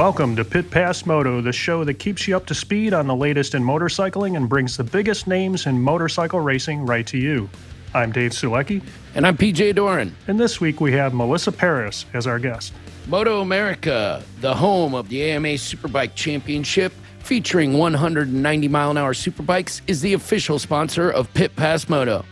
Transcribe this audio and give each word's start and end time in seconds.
Welcome 0.00 0.34
to 0.36 0.46
Pit 0.46 0.70
Pass 0.70 1.04
Moto, 1.04 1.42
the 1.42 1.52
show 1.52 1.84
that 1.84 1.98
keeps 1.98 2.26
you 2.26 2.34
up 2.34 2.46
to 2.46 2.54
speed 2.54 2.94
on 2.94 3.06
the 3.06 3.14
latest 3.14 3.54
in 3.54 3.62
motorcycling 3.62 4.34
and 4.34 4.48
brings 4.48 4.78
the 4.78 4.82
biggest 4.82 5.26
names 5.26 5.66
in 5.66 5.78
motorcycle 5.78 6.40
racing 6.40 6.86
right 6.86 7.06
to 7.06 7.18
you. 7.18 7.50
I'm 7.92 8.10
Dave 8.10 8.30
Sulecki. 8.30 8.82
And 9.14 9.26
I'm 9.26 9.36
PJ 9.36 9.74
Doran. 9.74 10.16
And 10.26 10.40
this 10.40 10.58
week 10.58 10.80
we 10.80 10.92
have 10.92 11.12
Melissa 11.12 11.52
Paris 11.52 12.06
as 12.14 12.26
our 12.26 12.38
guest. 12.38 12.72
Moto 13.08 13.42
America, 13.42 14.24
the 14.40 14.54
home 14.54 14.94
of 14.94 15.10
the 15.10 15.22
AMA 15.32 15.48
Superbike 15.48 16.14
Championship, 16.14 16.94
featuring 17.18 17.76
190 17.76 18.68
mile 18.68 18.92
an 18.92 18.96
hour 18.96 19.12
superbikes, 19.12 19.82
is 19.86 20.00
the 20.00 20.14
official 20.14 20.58
sponsor 20.58 21.10
of 21.10 21.30
Pit 21.34 21.54
Pass 21.56 21.90
Moto. 21.90 22.24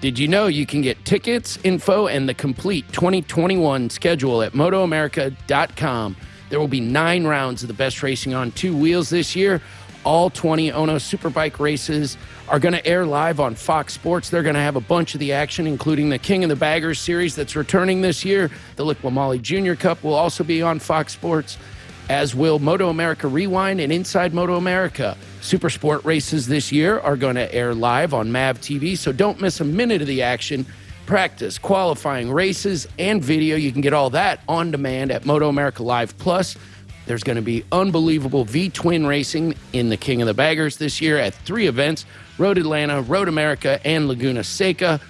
Did 0.00 0.20
you 0.20 0.28
know 0.28 0.46
you 0.46 0.66
can 0.66 0.82
get 0.82 1.04
tickets, 1.04 1.58
info, 1.64 2.06
and 2.06 2.28
the 2.28 2.34
complete 2.34 2.86
2021 2.92 3.90
schedule 3.90 4.40
at 4.42 4.52
MotoAmerica.com? 4.52 6.16
There 6.52 6.60
will 6.60 6.68
be 6.68 6.80
nine 6.80 7.24
rounds 7.24 7.62
of 7.62 7.68
the 7.68 7.72
best 7.72 8.02
racing 8.02 8.34
on 8.34 8.52
two 8.52 8.76
wheels 8.76 9.08
this 9.08 9.34
year. 9.34 9.62
All 10.04 10.28
20 10.28 10.70
Ono 10.72 10.96
Superbike 10.96 11.58
races 11.58 12.18
are 12.46 12.58
going 12.58 12.74
to 12.74 12.86
air 12.86 13.06
live 13.06 13.40
on 13.40 13.54
Fox 13.54 13.94
Sports. 13.94 14.28
They're 14.28 14.42
going 14.42 14.56
to 14.56 14.60
have 14.60 14.76
a 14.76 14.80
bunch 14.82 15.14
of 15.14 15.20
the 15.20 15.32
action, 15.32 15.66
including 15.66 16.10
the 16.10 16.18
King 16.18 16.44
of 16.44 16.50
the 16.50 16.56
Baggers 16.56 16.98
series 16.98 17.34
that's 17.34 17.56
returning 17.56 18.02
this 18.02 18.22
year. 18.22 18.50
The 18.76 18.84
Liqui 18.84 19.40
Junior 19.40 19.74
Cup 19.74 20.04
will 20.04 20.12
also 20.12 20.44
be 20.44 20.60
on 20.60 20.78
Fox 20.78 21.14
Sports, 21.14 21.56
as 22.10 22.34
will 22.34 22.58
Moto 22.58 22.90
America 22.90 23.28
Rewind 23.28 23.80
and 23.80 23.90
Inside 23.90 24.34
Moto 24.34 24.56
America. 24.56 25.16
Super 25.40 25.70
Sport 25.70 26.04
races 26.04 26.48
this 26.48 26.70
year 26.70 26.98
are 26.98 27.16
going 27.16 27.36
to 27.36 27.54
air 27.54 27.74
live 27.74 28.12
on 28.12 28.30
MAV 28.30 28.60
TV, 28.60 28.98
so 28.98 29.10
don't 29.10 29.40
miss 29.40 29.62
a 29.62 29.64
minute 29.64 30.02
of 30.02 30.06
the 30.06 30.20
action 30.20 30.66
practice, 31.06 31.58
qualifying, 31.58 32.30
races, 32.30 32.86
and 32.98 33.22
video. 33.22 33.56
You 33.56 33.72
can 33.72 33.80
get 33.80 33.92
all 33.92 34.10
that 34.10 34.40
on 34.48 34.70
demand 34.70 35.10
at 35.10 35.26
Moto 35.26 35.48
America 35.48 35.82
Live 35.82 36.16
Plus. 36.18 36.56
There's 37.06 37.22
going 37.22 37.36
to 37.36 37.42
be 37.42 37.64
unbelievable 37.72 38.44
V 38.44 38.70
twin 38.70 39.06
racing 39.06 39.54
in 39.72 39.88
the 39.88 39.96
King 39.96 40.22
of 40.22 40.26
the 40.26 40.34
Baggers 40.34 40.76
this 40.76 41.00
year 41.00 41.18
at 41.18 41.34
three 41.34 41.66
events 41.66 42.06
Road 42.38 42.58
Atlanta, 42.58 43.02
Road 43.02 43.28
America, 43.28 43.80
and 43.84 44.08
Laguna 44.08 44.42
Seca. 44.42 45.00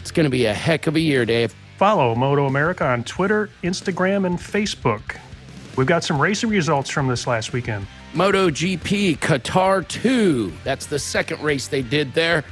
It's 0.00 0.10
going 0.10 0.24
to 0.24 0.30
be 0.30 0.46
a 0.46 0.54
heck 0.54 0.86
of 0.86 0.96
a 0.96 1.00
year, 1.00 1.24
Dave. 1.24 1.54
Follow 1.76 2.14
Moto 2.14 2.46
America 2.46 2.84
on 2.84 3.04
Twitter, 3.04 3.50
Instagram, 3.62 4.26
and 4.26 4.38
Facebook. 4.38 5.16
We've 5.76 5.86
got 5.86 6.02
some 6.02 6.20
racing 6.20 6.50
results 6.50 6.90
from 6.90 7.06
this 7.06 7.26
last 7.26 7.52
weekend. 7.52 7.86
MotoGP 8.14 9.18
Qatar 9.18 9.86
2. 9.86 10.52
That's 10.64 10.86
the 10.86 10.98
second 10.98 11.40
race 11.40 11.68
they 11.68 11.82
did 11.82 12.14
there. 12.14 12.42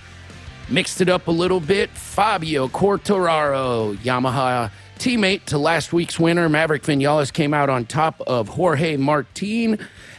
Mixed 0.68 1.00
it 1.00 1.08
up 1.08 1.28
a 1.28 1.30
little 1.30 1.60
bit. 1.60 1.90
Fabio 1.90 2.66
Quartararo, 2.66 3.96
Yamaha 3.98 4.72
teammate 4.98 5.44
to 5.44 5.58
last 5.58 5.92
week's 5.92 6.18
winner, 6.18 6.48
Maverick 6.48 6.82
Vinales, 6.82 7.32
came 7.32 7.54
out 7.54 7.70
on 7.70 7.84
top 7.84 8.20
of 8.22 8.48
Jorge 8.48 8.96
Martin, 8.96 9.78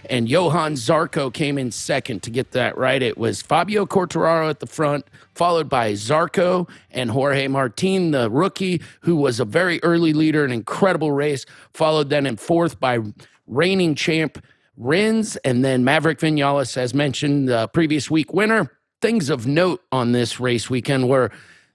and 0.09 0.29
Johann 0.29 0.75
Zarco 0.75 1.33
came 1.33 1.57
in 1.57 1.71
second 1.71 2.23
to 2.23 2.29
get 2.29 2.51
that 2.51 2.77
right. 2.77 3.01
It 3.01 3.17
was 3.17 3.41
Fabio 3.41 3.85
Quartararo 3.85 4.49
at 4.49 4.61
the 4.61 4.67
front, 4.67 5.05
followed 5.35 5.67
by 5.67 5.91
Zarco 5.93 6.69
and 6.91 7.11
Jorge 7.11 7.49
Martin, 7.49 8.11
the 8.11 8.29
rookie, 8.29 8.81
who 9.01 9.17
was 9.17 9.41
a 9.41 9.45
very 9.45 9.83
early 9.83 10.13
leader, 10.13 10.45
an 10.45 10.53
incredible 10.53 11.11
race, 11.11 11.45
followed 11.73 12.09
then 12.09 12.25
in 12.25 12.37
fourth 12.37 12.79
by 12.79 12.99
reigning 13.47 13.95
champ 13.95 14.41
Rins, 14.77 15.35
and 15.37 15.65
then 15.65 15.83
Maverick 15.83 16.19
Vinales, 16.19 16.77
as 16.77 16.93
mentioned, 16.93 17.49
the 17.49 17.67
previous 17.67 18.09
week 18.11 18.31
winner 18.31 18.71
things 19.01 19.29
of 19.29 19.45
note 19.45 19.83
on 19.91 20.11
this 20.11 20.39
race 20.39 20.69
weekend 20.69 21.07
were 21.07 21.31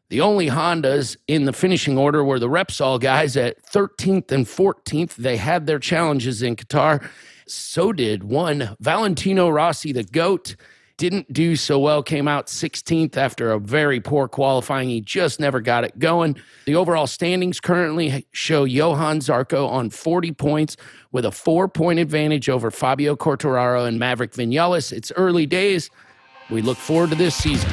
the 0.08 0.20
only 0.20 0.48
Hondas 0.48 1.16
in 1.26 1.46
the 1.46 1.52
finishing 1.52 1.96
order 1.96 2.22
were 2.22 2.38
the 2.38 2.48
Repsol 2.48 3.00
guys 3.00 3.36
at 3.36 3.62
13th 3.64 4.30
and 4.30 4.44
14th. 4.44 5.14
They 5.14 5.38
had 5.38 5.66
their 5.66 5.78
challenges 5.78 6.42
in 6.42 6.56
Qatar. 6.56 7.08
So 7.46 7.92
did 7.92 8.22
one 8.22 8.76
Valentino 8.78 9.48
Rossi, 9.48 9.92
the 9.92 10.04
GOAT. 10.04 10.56
Didn't 10.98 11.32
do 11.32 11.56
so 11.56 11.78
well, 11.78 12.02
came 12.02 12.28
out 12.28 12.46
16th 12.48 13.16
after 13.16 13.50
a 13.50 13.58
very 13.58 14.00
poor 14.00 14.28
qualifying. 14.28 14.90
He 14.90 15.00
just 15.00 15.40
never 15.40 15.60
got 15.60 15.84
it 15.84 15.98
going. 15.98 16.36
The 16.66 16.76
overall 16.76 17.06
standings 17.06 17.58
currently 17.58 18.26
show 18.32 18.64
Johann 18.64 19.20
Zarco 19.20 19.66
on 19.66 19.88
40 19.88 20.32
points 20.32 20.76
with 21.10 21.24
a 21.24 21.32
four 21.32 21.68
point 21.68 21.98
advantage 21.98 22.48
over 22.50 22.70
Fabio 22.70 23.16
Quartararo 23.16 23.88
and 23.88 23.98
Maverick 23.98 24.32
Vinales. 24.32 24.92
It's 24.92 25.10
early 25.16 25.46
days. 25.46 25.88
We 26.52 26.60
look 26.60 26.76
forward 26.76 27.08
to 27.08 27.16
this 27.16 27.34
season. 27.34 27.70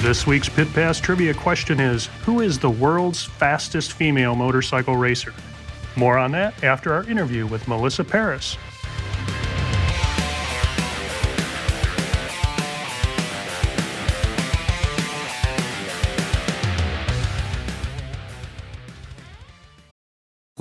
This 0.00 0.26
week's 0.26 0.48
Pit 0.48 0.72
Pass 0.72 0.98
trivia 0.98 1.34
question 1.34 1.80
is 1.80 2.06
Who 2.24 2.40
is 2.40 2.58
the 2.58 2.70
world's 2.70 3.24
fastest 3.24 3.92
female 3.92 4.34
motorcycle 4.34 4.96
racer? 4.96 5.34
More 5.96 6.16
on 6.16 6.32
that 6.32 6.64
after 6.64 6.94
our 6.94 7.04
interview 7.04 7.46
with 7.46 7.68
Melissa 7.68 8.04
Paris. 8.04 8.56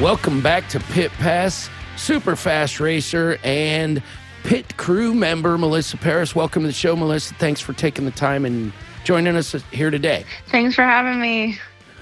Welcome 0.00 0.42
back 0.42 0.68
to 0.68 0.78
Pit 0.78 1.10
Pass, 1.12 1.70
super 1.96 2.36
fast 2.36 2.80
racer 2.80 3.38
and 3.42 4.02
pit 4.44 4.76
crew 4.76 5.14
member 5.14 5.56
Melissa 5.56 5.96
Paris. 5.96 6.34
Welcome 6.34 6.64
to 6.64 6.66
the 6.66 6.74
show, 6.74 6.94
Melissa. 6.94 7.32
Thanks 7.36 7.62
for 7.62 7.72
taking 7.72 8.04
the 8.04 8.10
time 8.10 8.44
and 8.44 8.74
joining 9.04 9.36
us 9.36 9.52
here 9.72 9.90
today. 9.90 10.26
Thanks 10.48 10.74
for 10.74 10.82
having 10.82 11.18
me. 11.18 11.58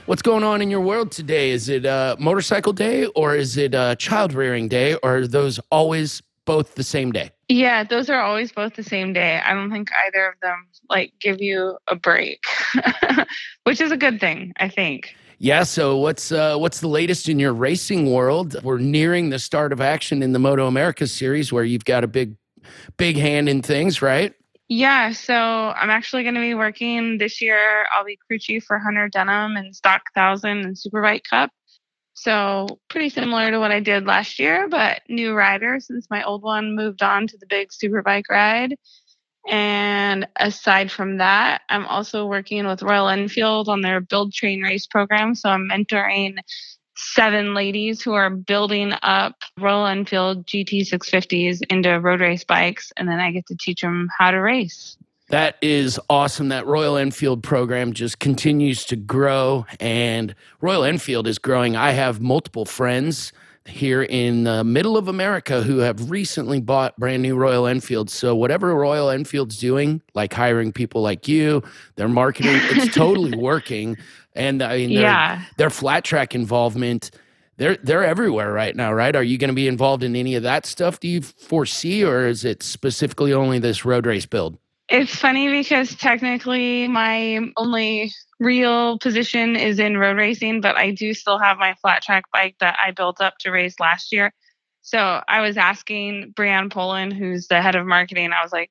What's 0.06 0.22
going 0.22 0.42
on 0.42 0.60
in 0.60 0.70
your 0.70 0.80
world 0.80 1.12
today? 1.12 1.52
Is 1.52 1.68
it 1.68 1.84
a 1.84 2.16
motorcycle 2.18 2.72
day 2.72 3.06
or 3.14 3.36
is 3.36 3.56
it 3.56 3.74
a 3.74 3.94
child 3.96 4.34
rearing 4.34 4.66
day 4.66 4.94
or 5.04 5.18
are 5.18 5.26
those 5.28 5.60
always 5.70 6.20
both 6.46 6.74
the 6.74 6.82
same 6.82 7.12
day? 7.12 7.30
Yeah, 7.48 7.84
those 7.84 8.10
are 8.10 8.20
always 8.20 8.50
both 8.50 8.74
the 8.74 8.82
same 8.82 9.12
day. 9.12 9.40
I 9.46 9.54
don't 9.54 9.70
think 9.70 9.90
either 10.08 10.30
of 10.30 10.34
them 10.42 10.66
like 10.90 11.12
give 11.20 11.40
you 11.40 11.78
a 11.86 11.94
break, 11.94 12.42
which 13.62 13.80
is 13.80 13.92
a 13.92 13.96
good 13.96 14.18
thing, 14.18 14.52
I 14.56 14.68
think. 14.68 15.14
Yeah. 15.44 15.64
So 15.64 15.98
what's 15.98 16.32
uh, 16.32 16.56
what's 16.56 16.80
the 16.80 16.88
latest 16.88 17.28
in 17.28 17.38
your 17.38 17.52
racing 17.52 18.10
world? 18.10 18.56
We're 18.62 18.78
nearing 18.78 19.28
the 19.28 19.38
start 19.38 19.74
of 19.74 19.80
action 19.82 20.22
in 20.22 20.32
the 20.32 20.38
Moto 20.38 20.66
America 20.66 21.06
series, 21.06 21.52
where 21.52 21.64
you've 21.64 21.84
got 21.84 22.02
a 22.02 22.06
big, 22.06 22.38
big 22.96 23.18
hand 23.18 23.50
in 23.50 23.60
things, 23.60 24.00
right? 24.00 24.32
Yeah. 24.70 25.12
So 25.12 25.34
I'm 25.34 25.90
actually 25.90 26.22
going 26.22 26.36
to 26.36 26.40
be 26.40 26.54
working 26.54 27.18
this 27.18 27.42
year. 27.42 27.84
I'll 27.94 28.06
be 28.06 28.18
crew 28.26 28.38
chief 28.38 28.64
for 28.64 28.78
Hunter 28.78 29.10
Dunham 29.10 29.58
and 29.58 29.76
Stock 29.76 30.04
Thousand 30.14 30.64
and 30.64 30.76
Superbike 30.76 31.24
Cup. 31.28 31.50
So 32.14 32.78
pretty 32.88 33.10
similar 33.10 33.50
to 33.50 33.58
what 33.58 33.70
I 33.70 33.80
did 33.80 34.06
last 34.06 34.38
year, 34.38 34.66
but 34.70 35.02
new 35.10 35.34
rider 35.34 35.78
since 35.78 36.08
my 36.08 36.22
old 36.22 36.42
one 36.42 36.74
moved 36.74 37.02
on 37.02 37.26
to 37.26 37.36
the 37.36 37.46
big 37.46 37.68
Superbike 37.68 38.30
ride. 38.30 38.76
And 39.48 40.26
aside 40.36 40.90
from 40.90 41.18
that, 41.18 41.62
I'm 41.68 41.86
also 41.86 42.26
working 42.26 42.66
with 42.66 42.82
Royal 42.82 43.08
Enfield 43.08 43.68
on 43.68 43.82
their 43.82 44.00
build 44.00 44.32
train 44.32 44.62
race 44.62 44.86
program. 44.86 45.34
So 45.34 45.50
I'm 45.50 45.68
mentoring 45.68 46.36
seven 46.96 47.54
ladies 47.54 48.00
who 48.00 48.14
are 48.14 48.30
building 48.30 48.94
up 49.02 49.34
Royal 49.58 49.86
Enfield 49.86 50.46
GT650s 50.46 51.60
into 51.68 52.00
road 52.00 52.20
race 52.20 52.44
bikes. 52.44 52.92
And 52.96 53.08
then 53.08 53.20
I 53.20 53.32
get 53.32 53.46
to 53.46 53.56
teach 53.56 53.80
them 53.80 54.08
how 54.18 54.30
to 54.30 54.38
race. 54.38 54.96
That 55.30 55.56
is 55.62 55.98
awesome. 56.10 56.48
That 56.48 56.66
Royal 56.66 56.96
Enfield 56.96 57.42
program 57.42 57.92
just 57.94 58.18
continues 58.18 58.84
to 58.84 58.96
grow, 58.96 59.64
and 59.80 60.34
Royal 60.60 60.84
Enfield 60.84 61.26
is 61.26 61.38
growing. 61.38 61.76
I 61.76 61.92
have 61.92 62.20
multiple 62.20 62.66
friends 62.66 63.32
here 63.66 64.02
in 64.02 64.44
the 64.44 64.62
middle 64.62 64.96
of 64.96 65.08
America 65.08 65.62
who 65.62 65.78
have 65.78 66.10
recently 66.10 66.60
bought 66.60 66.96
brand 66.98 67.22
new 67.22 67.34
Royal 67.36 67.66
Enfields. 67.66 68.12
So 68.12 68.34
whatever 68.36 68.74
Royal 68.74 69.08
Enfield's 69.10 69.58
doing, 69.58 70.02
like 70.14 70.32
hiring 70.34 70.72
people 70.72 71.00
like 71.02 71.26
you, 71.28 71.62
their 71.96 72.08
marketing, 72.08 72.52
it's 72.56 72.94
totally 72.94 73.36
working. 73.36 73.96
And 74.34 74.62
I 74.62 74.76
mean, 74.78 74.94
their, 74.94 75.02
Yeah. 75.02 75.42
their 75.56 75.70
flat 75.70 76.04
track 76.04 76.34
involvement, 76.34 77.10
they're 77.56 77.76
they're 77.82 78.04
everywhere 78.04 78.52
right 78.52 78.74
now, 78.76 78.92
right? 78.92 79.14
Are 79.16 79.22
you 79.22 79.38
going 79.38 79.48
to 79.48 79.54
be 79.54 79.68
involved 79.68 80.02
in 80.02 80.14
any 80.16 80.34
of 80.34 80.42
that 80.42 80.66
stuff? 80.66 81.00
Do 81.00 81.08
you 81.08 81.22
foresee, 81.22 82.04
or 82.04 82.26
is 82.26 82.44
it 82.44 82.62
specifically 82.62 83.32
only 83.32 83.58
this 83.60 83.84
road 83.84 84.06
race 84.06 84.26
build? 84.26 84.58
It's 84.90 85.14
funny 85.16 85.48
because 85.50 85.94
technically 85.94 86.86
my 86.88 87.40
only 87.56 88.12
real 88.40 88.98
position 88.98 89.56
is 89.56 89.78
in 89.78 89.96
road 89.96 90.16
racing, 90.16 90.60
but 90.60 90.76
I 90.76 90.90
do 90.90 91.14
still 91.14 91.38
have 91.38 91.58
my 91.58 91.74
flat 91.80 92.02
track 92.02 92.24
bike 92.32 92.56
that 92.60 92.76
I 92.84 92.90
built 92.90 93.20
up 93.20 93.38
to 93.40 93.50
race 93.50 93.78
last 93.80 94.12
year. 94.12 94.32
So 94.82 95.22
I 95.26 95.40
was 95.40 95.56
asking 95.56 96.34
Brianne 96.36 96.70
Poland, 96.70 97.14
who's 97.14 97.46
the 97.46 97.62
head 97.62 97.74
of 97.74 97.86
marketing, 97.86 98.32
I 98.32 98.42
was 98.42 98.52
like, 98.52 98.70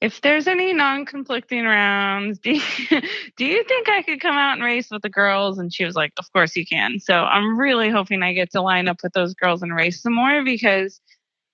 if 0.00 0.20
there's 0.20 0.46
any 0.46 0.72
non-conflicting 0.72 1.64
rounds, 1.64 2.38
do 2.42 2.52
you, 2.52 3.00
do 3.36 3.44
you 3.44 3.64
think 3.64 3.88
I 3.88 4.02
could 4.02 4.20
come 4.20 4.36
out 4.36 4.54
and 4.54 4.62
race 4.62 4.90
with 4.90 5.02
the 5.02 5.08
girls? 5.08 5.58
And 5.58 5.72
she 5.72 5.84
was 5.84 5.94
like, 5.94 6.12
of 6.18 6.30
course 6.32 6.54
you 6.56 6.66
can. 6.66 7.00
So 7.00 7.14
I'm 7.14 7.58
really 7.58 7.90
hoping 7.90 8.22
I 8.22 8.32
get 8.32 8.50
to 8.52 8.60
line 8.60 8.88
up 8.88 8.98
with 9.02 9.12
those 9.12 9.34
girls 9.34 9.62
and 9.62 9.74
race 9.74 10.02
some 10.02 10.14
more 10.14 10.44
because 10.44 11.00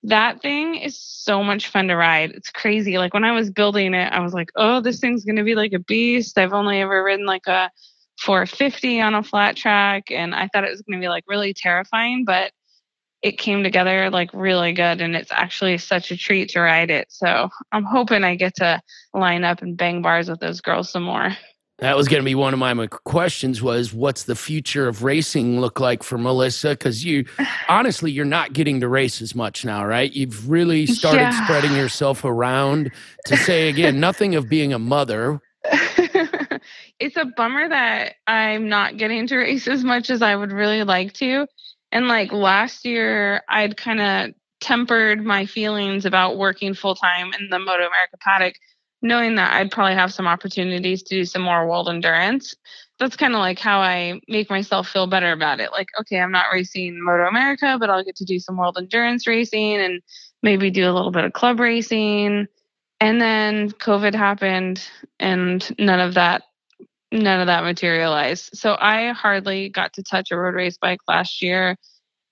that 0.05 0.43
thing 0.43 0.75
is 0.75 0.99
so 1.01 1.43
much 1.43 1.69
fun 1.69 1.89
to 1.89 1.97
ride. 1.97 2.33
It's 2.33 2.51
crazy. 2.51 2.99
Like 2.99 3.15
when 3.15 3.25
I 3.25 3.33
was 3.33 3.51
building 3.51 3.95
it, 3.95 4.13
I 4.13 4.21
was 4.21 4.35
like, 4.35 4.51
oh, 4.57 4.81
this 4.81 4.99
thing's 4.99 5.25
going 5.25 5.37
to 5.37 5.45
be 5.45 5.55
like 5.55 5.73
a 5.73 5.79
beast. 5.79 6.39
I've 6.39 6.53
only 6.53 6.81
ever 6.81 7.05
ridden 7.05 7.27
like 7.27 7.47
a 7.47 7.71
450 8.21 9.01
on 9.01 9.15
a 9.15 9.23
flat 9.23 9.57
track, 9.57 10.11
and 10.11 10.35
I 10.35 10.49
thought 10.49 10.65
it 10.65 10.71
was 10.71 10.83
going 10.83 11.01
to 11.01 11.05
be 11.05 11.09
like 11.09 11.25
really 11.27 11.55
terrifying, 11.55 12.25
but 12.25 12.53
it 13.23 13.39
came 13.39 13.63
together 13.63 14.11
like 14.11 14.31
really 14.33 14.73
good, 14.73 15.01
and 15.01 15.15
it's 15.15 15.31
actually 15.31 15.79
such 15.79 16.11
a 16.11 16.17
treat 16.17 16.51
to 16.51 16.61
ride 16.61 16.91
it. 16.91 17.07
So 17.09 17.49
I'm 17.71 17.85
hoping 17.85 18.25
I 18.25 18.35
get 18.35 18.57
to 18.57 18.81
line 19.15 19.45
up 19.45 19.63
and 19.63 19.77
bang 19.77 20.03
bars 20.03 20.29
with 20.29 20.41
those 20.41 20.61
girls 20.61 20.91
some 20.91 21.05
more. 21.05 21.37
That 21.83 21.97
was 21.97 22.07
going 22.07 22.23
to 22.23 22.25
be 22.25 22.37
one 22.37 22.53
of 22.55 22.61
my 22.61 22.87
questions 22.87 23.61
was 23.61 23.93
what's 23.93 24.23
the 24.23 24.37
future 24.37 24.87
of 24.87 25.03
racing 25.03 25.61
look 25.61 25.81
like 25.81 26.05
for 26.05 26.17
Melissa 26.17 26.77
cuz 26.77 27.05
you 27.05 27.25
honestly 27.69 28.13
you're 28.13 28.25
not 28.25 28.53
getting 28.53 28.79
to 28.81 28.89
race 28.89 29.21
as 29.21 29.35
much 29.35 29.65
now, 29.65 29.85
right? 29.85 30.13
You've 30.13 30.49
really 30.49 30.87
started 30.87 31.23
Yeah. 31.23 31.45
spreading 31.45 31.75
yourself 31.75 32.25
around 32.25 32.93
to 33.27 33.37
say 33.37 33.69
again 33.69 33.99
nothing 34.09 34.37
of 34.37 34.49
being 34.49 34.73
a 34.73 34.79
mother. 34.79 35.41
it's 37.01 37.17
a 37.17 37.25
bummer 37.37 37.69
that 37.69 38.15
I'm 38.29 38.69
not 38.69 38.97
getting 38.97 39.27
to 39.27 39.37
race 39.39 39.67
as 39.67 39.83
much 39.83 40.09
as 40.09 40.23
I 40.23 40.37
would 40.37 40.53
really 40.53 40.85
like 40.85 41.13
to. 41.15 41.49
And 41.91 42.07
like 42.07 42.33
last 42.33 42.85
year, 42.85 43.43
I'd 43.49 43.77
kind 43.77 44.01
of 44.01 44.35
tempered 44.61 45.25
my 45.25 45.47
feelings 45.47 46.05
about 46.07 46.39
working 46.39 46.75
full 46.75 46.95
time 46.95 47.33
in 47.41 47.49
the 47.51 47.59
Moto 47.59 47.87
America 47.87 48.17
paddock, 48.21 48.55
knowing 49.03 49.35
that 49.35 49.53
I'd 49.53 49.71
probably 49.71 49.95
have 49.95 50.15
some 50.15 50.27
opportunities 50.27 51.03
to 51.03 51.17
do 51.17 51.25
some 51.25 51.43
more 51.43 51.69
world 51.69 51.89
endurance. 51.89 52.55
That's 52.99 53.17
kind 53.17 53.35
of 53.35 53.41
like 53.41 53.59
how 53.59 53.81
I 53.81 54.21
make 54.29 54.49
myself 54.49 54.89
feel 54.89 55.09
better 55.09 55.33
about 55.33 55.59
it. 55.59 55.73
Like, 55.73 55.89
okay, 56.01 56.21
I'm 56.21 56.31
not 56.31 56.53
racing 56.53 57.03
Moto 57.03 57.27
America, 57.27 57.77
but 57.81 57.91
I'll 57.91 58.05
get 58.05 58.17
to 58.17 58.25
do 58.25 58.39
some 58.39 58.57
world 58.57 58.79
endurance 58.79 59.27
racing 59.27 59.81
and 59.81 60.01
maybe 60.43 60.71
do 60.71 60.89
a 60.89 60.93
little 60.93 61.11
bit 61.11 61.25
of 61.25 61.33
club 61.33 61.59
racing. 61.59 62.47
And 63.01 63.21
then 63.21 63.73
COVID 63.73 64.15
happened 64.15 64.87
and 65.19 65.69
none 65.79 66.01
of 66.01 66.15
that 66.15 66.43
none 67.11 67.41
of 67.41 67.47
that 67.49 67.65
materialized. 67.65 68.51
So 68.55 68.75
I 68.81 69.13
hardly 69.13 69.69
got 69.69 69.93
to 69.95 70.03
touch 70.03 70.31
a 70.31 70.39
road 70.39 70.55
race 70.55 70.79
bike 70.79 71.01
last 71.07 71.43
year 71.43 71.77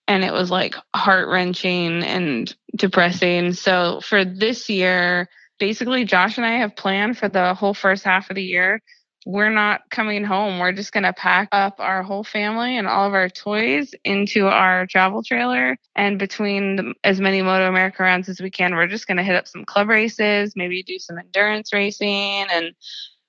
and 0.09 0.25
it 0.25 0.33
was 0.33 0.51
like 0.51 0.75
heart 0.95 1.29
wrenching 1.29 2.03
and 2.03 2.55
depressing. 2.77 3.53
So 3.53 4.01
for 4.01 4.25
this 4.25 4.69
year, 4.69 5.29
basically 5.61 6.05
Josh 6.05 6.39
and 6.39 6.47
I 6.47 6.57
have 6.57 6.75
planned 6.75 7.19
for 7.19 7.29
the 7.29 7.55
whole 7.55 7.75
first 7.75 8.03
half 8.03 8.31
of 8.31 8.35
the 8.35 8.43
year. 8.43 8.83
We're 9.27 9.51
not 9.51 9.83
coming 9.91 10.25
home. 10.25 10.59
We're 10.59 10.73
just 10.73 10.93
going 10.93 11.05
to 11.05 11.13
pack 11.13 11.51
up 11.53 11.75
our 11.79 12.03
whole 12.03 12.25
family 12.25 12.79
and 12.79 12.89
all 12.89 13.07
of 13.07 13.13
our 13.13 13.29
toys 13.29 13.95
into 14.03 14.49
our 14.49 14.87
travel 14.87 15.23
trailer. 15.23 15.77
And 15.95 16.19
between 16.19 16.77
the, 16.77 16.95
as 17.05 17.21
many 17.21 17.43
Moto 17.43 17.69
America 17.69 18.03
rounds 18.03 18.31
as 18.31 18.41
we 18.41 18.51
can, 18.51 18.75
we're 18.75 18.87
just 18.87 19.07
going 19.07 19.19
to 19.19 19.23
hit 19.23 19.37
up 19.37 19.47
some 19.47 19.67
club 19.67 19.89
races, 19.89 20.55
maybe 20.57 20.83
do 20.83 20.99
some 20.99 21.19
endurance 21.19 21.71
racing 21.73 22.47
and 22.51 22.73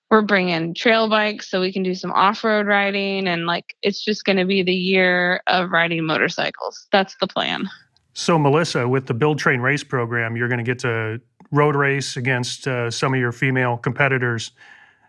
we're 0.10 0.22
bringing 0.22 0.74
trail 0.74 1.10
bikes 1.10 1.50
so 1.50 1.60
we 1.62 1.74
can 1.74 1.84
do 1.84 1.96
some 1.96 2.12
off-road 2.12 2.68
riding 2.68 3.28
and 3.28 3.46
like 3.46 3.76
it's 3.82 4.04
just 4.04 4.26
going 4.26 4.38
to 4.38 4.46
be 4.46 4.62
the 4.62 4.74
year 4.74 5.42
of 5.48 5.72
riding 5.72 6.06
motorcycles 6.06 6.86
that's 6.92 7.16
the 7.22 7.28
plan 7.28 7.70
So, 8.14 8.38
Melissa, 8.38 8.88
with 8.90 9.08
the 9.08 9.14
Build 9.14 9.40
Train 9.40 9.62
Race 9.62 9.86
program, 9.86 10.36
you're 10.36 10.50
going 10.50 10.58
to 10.58 10.66
get 10.66 10.80
to 10.80 11.22
road 11.52 11.76
race 11.76 12.18
against 12.18 12.68
uh, 12.68 12.90
some 12.90 13.14
of 13.14 13.20
your 13.20 13.32
female 13.32 13.78
competitors. 13.78 14.52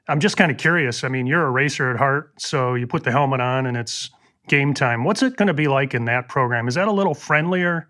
I'm 0.09 0.21
just 0.21 0.37
kind 0.37 0.51
of 0.51 0.59
curious. 0.59 1.05
I 1.05 1.09
mean, 1.09 1.27
you're 1.27 1.47
a 1.47 1.51
racer 1.51 1.91
at 1.91 1.97
heart, 1.97 2.33
so 2.41 2.75
you 2.75 2.87
put 2.87 3.05
the 3.05 3.13
helmet 3.13 3.41
on 3.41 3.67
and 3.67 3.77
it's 3.77 4.11
game 4.49 4.75
time. 4.75 5.05
What's 5.05 5.23
it 5.23 5.37
going 5.37 5.47
to 5.47 5.55
be 5.55 5.69
like 5.69 5.95
in 5.95 6.05
that 6.07 6.29
program? 6.29 6.67
Is 6.67 6.75
that 6.75 6.89
a 6.89 6.93
little 6.93 7.15
friendlier, 7.15 7.89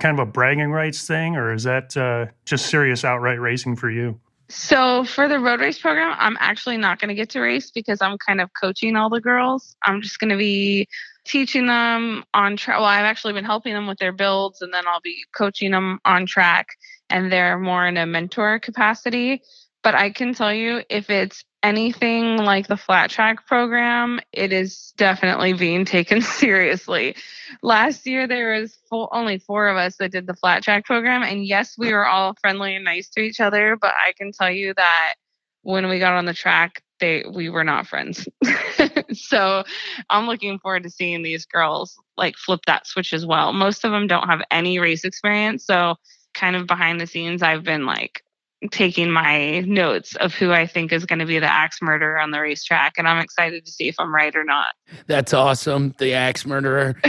kind 0.00 0.18
of 0.18 0.26
a 0.26 0.30
bragging 0.30 0.72
rights 0.72 1.06
thing, 1.06 1.36
or 1.36 1.52
is 1.52 1.62
that 1.62 1.96
uh, 1.96 2.26
just 2.44 2.66
serious 2.66 3.04
outright 3.04 3.40
racing 3.40 3.76
for 3.76 3.90
you? 3.90 4.18
so 4.52 5.02
for 5.04 5.28
the 5.28 5.38
road 5.38 5.60
race 5.60 5.78
program 5.78 6.14
i'm 6.18 6.36
actually 6.38 6.76
not 6.76 7.00
going 7.00 7.08
to 7.08 7.14
get 7.14 7.30
to 7.30 7.40
race 7.40 7.70
because 7.70 8.02
i'm 8.02 8.18
kind 8.18 8.38
of 8.38 8.50
coaching 8.60 8.96
all 8.96 9.08
the 9.08 9.20
girls 9.20 9.76
i'm 9.84 10.02
just 10.02 10.18
going 10.18 10.28
to 10.28 10.36
be 10.36 10.86
teaching 11.24 11.66
them 11.66 12.24
on 12.34 12.56
track. 12.56 12.78
Well 12.78 12.86
i've 12.86 13.04
actually 13.04 13.32
been 13.32 13.44
helping 13.44 13.74
them 13.74 13.86
with 13.86 13.98
their 13.98 14.12
builds 14.12 14.62
and 14.62 14.72
then 14.72 14.84
i'll 14.86 15.00
be 15.00 15.24
coaching 15.36 15.70
them 15.70 16.00
on 16.04 16.26
track 16.26 16.68
and 17.10 17.30
they're 17.30 17.58
more 17.58 17.86
in 17.86 17.96
a 17.96 18.06
mentor 18.06 18.58
capacity. 18.58 19.42
But 19.82 19.94
i 19.94 20.10
can 20.10 20.34
tell 20.34 20.52
you 20.52 20.82
if 20.88 21.10
it's 21.10 21.44
anything 21.62 22.38
like 22.38 22.66
the 22.66 22.76
flat 22.76 23.08
track 23.08 23.46
program 23.46 24.20
it 24.32 24.52
is 24.52 24.92
definitely 24.96 25.52
being 25.52 25.84
taken 25.96 26.20
seriously. 26.20 27.14
Last 27.62 28.06
year 28.06 28.26
there 28.26 28.60
was 28.60 28.76
full, 28.88 29.08
only 29.12 29.38
four 29.38 29.68
of 29.68 29.76
us 29.76 29.96
that 29.98 30.10
did 30.10 30.26
the 30.26 30.34
flat 30.34 30.62
track 30.64 30.84
program 30.84 31.22
and 31.22 31.46
yes 31.46 31.76
we 31.78 31.92
were 31.92 32.06
all 32.06 32.34
friendly 32.40 32.74
and 32.74 32.84
nice 32.84 33.08
to 33.10 33.20
each 33.20 33.40
other 33.40 33.76
but 33.80 33.92
i 33.98 34.12
can 34.16 34.32
tell 34.32 34.50
you 34.50 34.74
that 34.74 35.14
when 35.62 35.88
we 35.88 35.98
got 35.98 36.14
on 36.14 36.24
the 36.24 36.34
track 36.34 36.82
they 37.00 37.24
we 37.32 37.48
were 37.48 37.64
not 37.64 37.86
friends 37.86 38.26
so 39.18 39.64
i'm 40.10 40.26
looking 40.26 40.58
forward 40.58 40.82
to 40.82 40.90
seeing 40.90 41.22
these 41.22 41.46
girls 41.46 41.96
like 42.16 42.36
flip 42.36 42.60
that 42.66 42.86
switch 42.86 43.12
as 43.12 43.26
well 43.26 43.52
most 43.52 43.84
of 43.84 43.92
them 43.92 44.06
don't 44.06 44.28
have 44.28 44.42
any 44.50 44.78
race 44.78 45.04
experience 45.04 45.64
so 45.64 45.94
kind 46.34 46.56
of 46.56 46.66
behind 46.66 47.00
the 47.00 47.06
scenes 47.06 47.42
i've 47.42 47.64
been 47.64 47.86
like 47.86 48.22
taking 48.70 49.10
my 49.10 49.60
notes 49.60 50.14
of 50.16 50.32
who 50.34 50.52
i 50.52 50.66
think 50.66 50.92
is 50.92 51.04
going 51.04 51.18
to 51.18 51.26
be 51.26 51.38
the 51.38 51.52
axe 51.52 51.82
murderer 51.82 52.18
on 52.18 52.30
the 52.30 52.40
racetrack 52.40 52.94
and 52.96 53.08
i'm 53.08 53.18
excited 53.18 53.64
to 53.64 53.72
see 53.72 53.88
if 53.88 53.96
i'm 53.98 54.14
right 54.14 54.36
or 54.36 54.44
not 54.44 54.72
That's 55.06 55.34
awesome. 55.34 55.94
The 55.98 56.14
axe 56.14 56.46
murderer. 56.46 56.96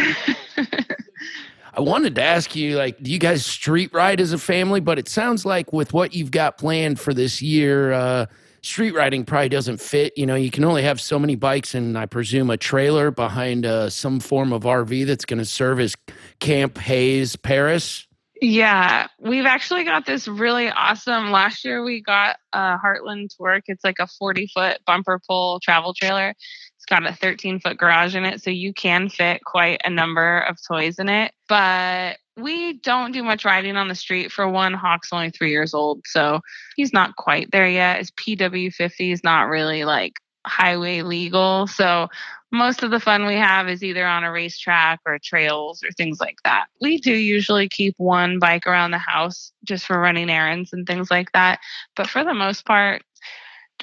I 1.76 1.82
wanted 1.82 2.16
to 2.16 2.24
ask 2.24 2.56
you, 2.56 2.78
like, 2.78 3.02
do 3.02 3.12
you 3.12 3.18
guys 3.18 3.46
street 3.46 3.92
ride 3.94 4.22
as 4.22 4.32
a 4.32 4.38
family? 4.38 4.80
But 4.80 5.00
it 5.00 5.08
sounds 5.08 5.46
like 5.46 5.74
with 5.74 5.92
what 5.92 6.14
you've 6.14 6.32
got 6.32 6.58
planned 6.58 7.00
for 7.00 7.14
this 7.14 7.42
year, 7.42 7.92
uh, 7.92 8.26
street 8.64 8.96
riding 8.96 9.26
probably 9.26 9.50
doesn't 9.50 9.80
fit. 9.80 10.14
You 10.18 10.26
know, 10.26 10.36
you 10.36 10.50
can 10.50 10.64
only 10.64 10.84
have 10.84 11.00
so 11.00 11.20
many 11.20 11.36
bikes, 11.36 11.76
and 11.76 11.98
I 11.98 12.06
presume 12.06 12.50
a 12.50 12.58
trailer 12.58 13.12
behind 13.12 13.66
uh, 13.66 13.90
some 13.90 14.20
form 14.20 14.52
of 14.54 14.64
RV 14.64 15.06
that's 15.06 15.26
going 15.26 15.40
to 15.40 15.46
serve 15.46 15.80
as 15.80 15.96
Camp 16.40 16.78
Hayes 16.80 17.36
Paris. 17.36 18.08
Yeah, 18.42 19.08
we've 19.20 19.46
actually 19.46 19.86
got 19.86 20.06
this 20.06 20.28
really 20.28 20.70
awesome. 20.70 21.32
Last 21.32 21.64
year 21.64 21.84
we 21.84 22.02
got 22.02 22.38
a 22.52 22.78
Heartland 22.78 23.30
Torque. 23.38 23.64
It's 23.68 23.84
like 23.84 24.00
a 24.00 24.08
40 24.08 24.48
foot 24.48 24.80
bumper 24.86 25.20
pull 25.26 25.60
travel 25.62 25.94
trailer. 25.94 26.30
It's 26.30 26.86
got 26.86 27.06
a 27.06 27.14
13 27.14 27.62
foot 27.62 27.78
garage 27.78 28.16
in 28.16 28.26
it, 28.26 28.44
so 28.44 28.50
you 28.50 28.74
can 28.74 29.08
fit 29.08 29.46
quite 29.46 29.80
a 29.86 29.90
number 29.90 30.40
of 30.40 30.58
toys 30.68 31.00
in 31.00 31.08
it. 31.08 31.32
But 31.48 32.18
we 32.38 32.74
don't 32.80 33.12
do 33.12 33.24
much 33.24 33.46
riding 33.46 33.78
on 33.78 33.88
the 33.88 33.96
street. 33.96 34.32
For 34.32 34.48
one, 34.48 34.74
Hawk's 34.74 35.10
only 35.12 35.30
three 35.30 35.52
years 35.52 35.74
old, 35.74 36.02
so 36.06 36.42
he's 36.76 36.94
not 36.94 37.16
quite 37.16 37.52
there 37.52 37.68
yet. 37.68 38.00
His 38.00 38.12
PW50 38.12 39.12
is 39.12 39.24
not 39.24 39.50
really 39.50 39.84
like 39.86 40.14
highway 40.46 41.02
legal. 41.02 41.68
So 41.68 42.10
most 42.52 42.84
of 42.84 42.92
the 42.92 43.00
fun 43.00 43.26
we 43.26 43.36
have 43.36 43.68
is 43.68 43.84
either 43.84 44.06
on 44.06 44.24
a 44.24 44.32
racetrack 44.32 45.00
or 45.06 45.18
trails 45.24 45.84
or 45.84 45.92
things 45.92 46.20
like 46.20 46.38
that. 46.44 46.66
We 46.82 46.98
do 46.98 47.14
usually 47.14 47.68
keep 47.70 47.96
one 47.98 48.40
bike 48.40 48.68
around 48.68 48.92
the 48.92 48.98
house 48.98 49.52
just 49.64 49.86
for 49.86 50.00
running 50.00 50.30
errands 50.30 50.74
and 50.74 50.86
things 50.86 51.10
like 51.10 51.32
that. 51.32 51.60
But 51.96 52.10
for 52.10 52.24
the 52.24 52.34
most 52.34 52.66
part, 52.66 53.04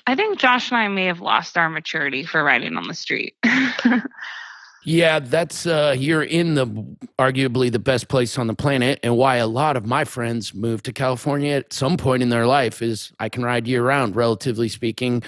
I 0.07 0.14
think 0.14 0.38
Josh 0.38 0.71
and 0.71 0.78
I 0.78 0.88
may 0.88 1.07
have 1.07 1.21
lost 1.21 1.57
our 1.57 1.69
maturity 1.69 2.25
for 2.25 2.42
riding 2.42 2.76
on 2.76 2.88
the 2.88 2.95
street. 2.95 3.35
Yeah, 4.82 5.18
that's 5.18 5.66
uh, 5.66 5.94
you're 5.99 6.22
in 6.22 6.54
the 6.54 6.66
arguably 7.18 7.70
the 7.70 7.78
best 7.78 8.08
place 8.08 8.38
on 8.38 8.46
the 8.46 8.54
planet, 8.54 8.99
and 9.02 9.16
why 9.16 9.37
a 9.37 9.46
lot 9.46 9.76
of 9.76 9.84
my 9.84 10.04
friends 10.04 10.54
move 10.54 10.82
to 10.84 10.92
California 10.92 11.52
at 11.52 11.72
some 11.72 11.99
point 11.99 12.22
in 12.22 12.30
their 12.30 12.46
life 12.46 12.80
is 12.80 13.12
I 13.20 13.28
can 13.28 13.42
ride 13.42 13.68
year 13.68 13.84
round, 13.84 14.16
relatively 14.16 14.68
speaking. 14.68 15.22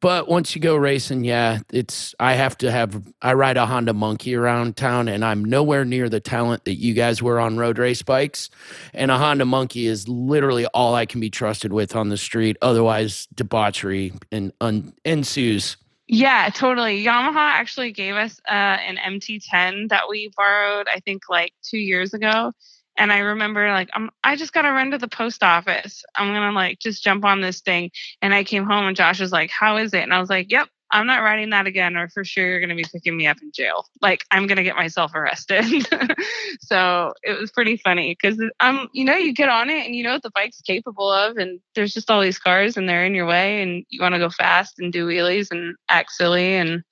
But 0.00 0.28
once 0.28 0.54
you 0.54 0.60
go 0.60 0.76
racing, 0.76 1.24
yeah, 1.24 1.60
it's 1.72 2.14
I 2.20 2.34
have 2.34 2.58
to 2.58 2.70
have 2.70 3.02
I 3.22 3.32
ride 3.34 3.56
a 3.56 3.64
Honda 3.64 3.94
Monkey 3.94 4.34
around 4.34 4.76
town 4.76 5.08
and 5.08 5.24
I'm 5.24 5.42
nowhere 5.42 5.84
near 5.86 6.10
the 6.10 6.20
talent 6.20 6.66
that 6.66 6.74
you 6.74 6.92
guys 6.92 7.22
were 7.22 7.40
on 7.40 7.56
road 7.56 7.78
race 7.78 8.02
bikes. 8.02 8.50
And 8.92 9.10
a 9.10 9.16
Honda 9.16 9.46
Monkey 9.46 9.86
is 9.86 10.06
literally 10.06 10.66
all 10.66 10.94
I 10.94 11.06
can 11.06 11.20
be 11.20 11.30
trusted 11.30 11.72
with 11.72 11.96
on 11.96 12.10
the 12.10 12.18
street. 12.18 12.58
Otherwise, 12.60 13.28
debauchery 13.34 14.12
and 14.30 14.52
un, 14.60 14.92
ensues. 15.06 15.78
Yeah, 16.06 16.50
totally. 16.52 17.02
Yamaha 17.04 17.36
actually 17.36 17.92
gave 17.92 18.14
us 18.16 18.38
uh, 18.48 18.52
an 18.52 18.98
MT10 18.98 19.88
that 19.88 20.02
we 20.08 20.30
borrowed, 20.36 20.86
I 20.94 21.00
think, 21.00 21.22
like 21.30 21.54
two 21.62 21.78
years 21.78 22.12
ago. 22.12 22.52
And 22.96 23.12
I 23.12 23.18
remember 23.20 23.70
like 23.72 23.88
I'm 23.94 24.10
I 24.22 24.36
just 24.36 24.52
gotta 24.52 24.70
run 24.70 24.92
to 24.92 24.98
the 24.98 25.08
post 25.08 25.42
office. 25.42 26.04
I'm 26.14 26.32
gonna 26.32 26.52
like 26.52 26.78
just 26.78 27.02
jump 27.02 27.24
on 27.24 27.40
this 27.40 27.60
thing. 27.60 27.90
And 28.22 28.32
I 28.34 28.44
came 28.44 28.64
home 28.66 28.86
and 28.86 28.96
Josh 28.96 29.18
was 29.20 29.32
like, 29.32 29.50
How 29.50 29.78
is 29.78 29.94
it? 29.94 30.02
And 30.04 30.14
I 30.14 30.20
was 30.20 30.30
like, 30.30 30.52
Yep, 30.52 30.68
I'm 30.90 31.06
not 31.06 31.22
riding 31.22 31.50
that 31.50 31.66
again, 31.66 31.96
or 31.96 32.08
for 32.08 32.24
sure 32.24 32.46
you're 32.46 32.60
gonna 32.60 32.74
be 32.74 32.84
picking 32.92 33.16
me 33.16 33.26
up 33.26 33.38
in 33.42 33.50
jail. 33.52 33.86
Like 34.00 34.24
I'm 34.30 34.46
gonna 34.46 34.62
get 34.62 34.76
myself 34.76 35.14
arrested. 35.14 35.64
so 36.60 37.12
it 37.22 37.38
was 37.38 37.50
pretty 37.50 37.76
funny 37.78 38.16
because 38.20 38.40
um, 38.60 38.88
you 38.92 39.04
know, 39.04 39.16
you 39.16 39.32
get 39.32 39.48
on 39.48 39.70
it 39.70 39.86
and 39.86 39.94
you 39.94 40.04
know 40.04 40.12
what 40.12 40.22
the 40.22 40.30
bike's 40.34 40.60
capable 40.60 41.10
of, 41.10 41.36
and 41.36 41.60
there's 41.74 41.92
just 41.92 42.10
all 42.10 42.20
these 42.20 42.38
cars 42.38 42.76
and 42.76 42.88
they're 42.88 43.04
in 43.04 43.14
your 43.14 43.26
way 43.26 43.62
and 43.62 43.84
you 43.88 44.00
wanna 44.00 44.18
go 44.18 44.30
fast 44.30 44.78
and 44.78 44.92
do 44.92 45.06
wheelies 45.06 45.50
and 45.50 45.74
act 45.88 46.12
silly 46.12 46.54
and 46.54 46.82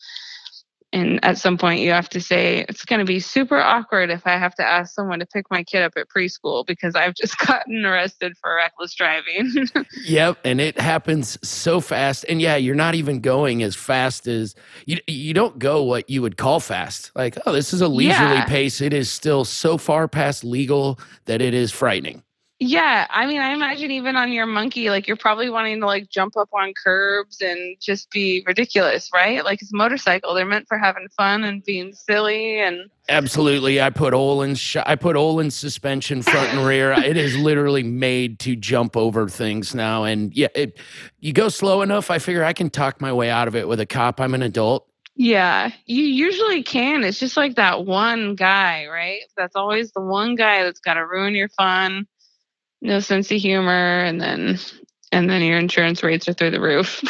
and 0.93 1.25
at 1.25 1.39
some 1.39 1.57
point 1.57 1.81
you 1.81 1.91
have 1.91 2.09
to 2.09 2.21
say 2.21 2.65
it's 2.69 2.85
going 2.85 2.99
to 2.99 3.05
be 3.05 3.19
super 3.19 3.57
awkward 3.57 4.11
if 4.11 4.27
i 4.27 4.37
have 4.37 4.55
to 4.55 4.65
ask 4.65 4.95
someone 4.95 5.19
to 5.19 5.27
pick 5.27 5.47
my 5.51 5.63
kid 5.65 5.83
up 5.83 5.93
at 5.97 6.09
preschool 6.09 6.67
because 6.67 6.95
i've 6.95 7.15
just 7.15 7.39
gotten 7.47 7.85
arrested 7.85 8.37
for 8.41 8.55
reckless 8.55 8.95
driving 8.95 9.69
yep 10.05 10.39
and 10.45 10.61
it 10.61 10.79
happens 10.79 11.39
so 11.47 11.81
fast 11.81 12.25
and 12.29 12.41
yeah 12.41 12.57
you're 12.57 12.75
not 12.75 12.95
even 12.95 13.21
going 13.21 13.63
as 13.63 13.75
fast 13.75 14.27
as 14.27 14.55
you, 14.87 14.99
you 15.07 15.35
don't 15.35 15.59
go 15.59 15.83
what 15.83 16.09
you 16.09 16.23
would 16.23 16.37
call 16.37 16.61
fast 16.61 17.11
like 17.15 17.37
oh 17.47 17.53
this 17.53 17.73
is 17.73 17.81
a 17.81 17.89
leisurely 17.89 18.35
yeah. 18.35 18.45
pace 18.45 18.81
it 18.81 18.93
is 18.93 19.11
still 19.11 19.45
so 19.45 19.79
far 19.79 20.09
past 20.09 20.45
legal 20.45 20.99
that 21.25 21.41
it 21.41 21.55
is 21.55 21.73
frightening 21.73 22.23
yeah, 22.63 23.09
I 23.11 23.27
mean, 23.27 23.41
I 23.41 23.53
imagine 23.53 23.91
even 23.91 24.15
on 24.15 24.31
your 24.31 24.47
monkey, 24.47 24.89
like 24.89 25.09
you're 25.09 25.17
probably 25.17 25.51
wanting 25.51 25.81
to 25.81 25.87
like 25.87 26.09
jump 26.09 26.37
up 26.37 26.49
on 26.53 26.73
curbs 26.75 27.41
and 27.41 27.77
just 27.81 28.09
be 28.11 28.45
ridiculous, 28.47 29.11
right? 29.13 29.45
Like 29.45 29.61
it's 29.63 29.73
a 29.73 29.77
motorcycle; 29.77 30.33
they're 30.33 30.47
meant 30.47 30.69
for 30.69 30.79
having 30.79 31.09
fun 31.17 31.45
and 31.45 31.65
being 31.65 31.93
silly 31.93 32.61
and. 32.61 32.89
Absolutely, 33.09 33.81
I 33.81 33.91
put 33.91 34.15
Öhlins. 34.15 34.59
Sh- 34.59 34.77
I 34.87 34.95
put 34.95 35.17
Öhlins 35.17 35.53
suspension 35.53 36.23
front 36.23 36.51
and 36.51 36.65
rear. 36.65 36.93
it 36.97 37.17
is 37.17 37.37
literally 37.37 37.83
made 37.83 38.39
to 38.41 38.55
jump 38.55 38.97
over 38.97 39.29
things 39.29 39.75
now, 39.75 40.05
and 40.05 40.33
yeah, 40.33 40.49
it, 40.55 40.79
you 41.19 41.33
go 41.33 41.49
slow 41.49 41.83
enough. 41.83 42.11
I 42.11 42.21
figure 42.21 42.45
I 42.45 42.53
can 42.53 42.71
talk 42.71 43.01
my 43.01 43.13
way 43.13 43.29
out 43.29 43.49
of 43.49 43.57
it 43.57 43.67
with 43.67 43.81
a 43.81 43.87
cop. 43.87 44.21
I'm 44.21 44.35
an 44.35 44.43
adult. 44.43 44.87
Yeah, 45.17 45.73
you 45.85 46.05
usually 46.05 46.63
can. 46.63 47.03
It's 47.03 47.19
just 47.19 47.37
like 47.37 47.57
that 47.57 47.85
one 47.85 48.35
guy, 48.35 48.87
right? 48.87 49.21
That's 49.37 49.57
always 49.57 49.93
the 49.93 50.01
one 50.01 50.37
guy 50.37 50.63
that's 50.63 50.81
got 50.81 50.95
to 50.95 51.05
ruin 51.05 51.35
your 51.35 51.49
fun 51.49 52.07
no 52.83 53.01
sense 53.01 53.31
of 53.31 53.41
humor 53.41 54.01
and 54.03 54.21
then 54.21 54.59
and 55.13 55.29
then 55.29 55.43
your 55.43 55.59
insurance 55.59 56.03
rates 56.03 56.27
are 56.27 56.33
through 56.33 56.51
the 56.51 56.61
roof. 56.61 57.03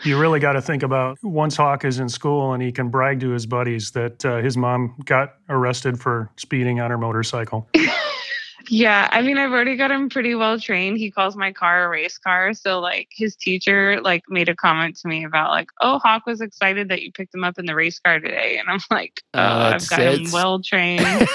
you 0.04 0.18
really 0.18 0.38
got 0.38 0.52
to 0.52 0.62
think 0.62 0.84
about 0.84 1.18
once 1.22 1.56
Hawk 1.56 1.84
is 1.84 1.98
in 1.98 2.08
school 2.08 2.52
and 2.52 2.62
he 2.62 2.70
can 2.70 2.88
brag 2.88 3.20
to 3.20 3.30
his 3.30 3.46
buddies 3.46 3.90
that 3.92 4.24
uh, 4.24 4.36
his 4.38 4.56
mom 4.56 4.94
got 5.04 5.34
arrested 5.48 6.00
for 6.00 6.30
speeding 6.36 6.80
on 6.80 6.90
her 6.90 6.98
motorcycle. 6.98 7.68
yeah, 8.68 9.08
I 9.10 9.22
mean, 9.22 9.38
I've 9.38 9.50
already 9.50 9.76
got 9.76 9.90
him 9.90 10.08
pretty 10.08 10.36
well 10.36 10.60
trained. 10.60 10.98
He 10.98 11.10
calls 11.10 11.36
my 11.36 11.52
car 11.52 11.86
a 11.86 11.88
race 11.88 12.16
car. 12.16 12.54
So 12.54 12.78
like 12.78 13.08
his 13.10 13.34
teacher 13.34 14.00
like 14.02 14.22
made 14.28 14.48
a 14.48 14.54
comment 14.54 14.96
to 14.98 15.08
me 15.08 15.24
about 15.24 15.50
like, 15.50 15.70
oh, 15.80 15.98
Hawk 15.98 16.26
was 16.26 16.40
excited 16.40 16.88
that 16.90 17.02
you 17.02 17.10
picked 17.10 17.34
him 17.34 17.42
up 17.42 17.58
in 17.58 17.66
the 17.66 17.74
race 17.74 17.98
car 17.98 18.20
today, 18.20 18.58
and 18.58 18.68
I'm 18.70 18.80
like, 18.90 19.20
oh, 19.34 19.40
uh, 19.40 19.72
I've 19.74 19.88
got 19.88 20.00
him 20.00 20.30
well 20.30 20.62
trained 20.62 21.00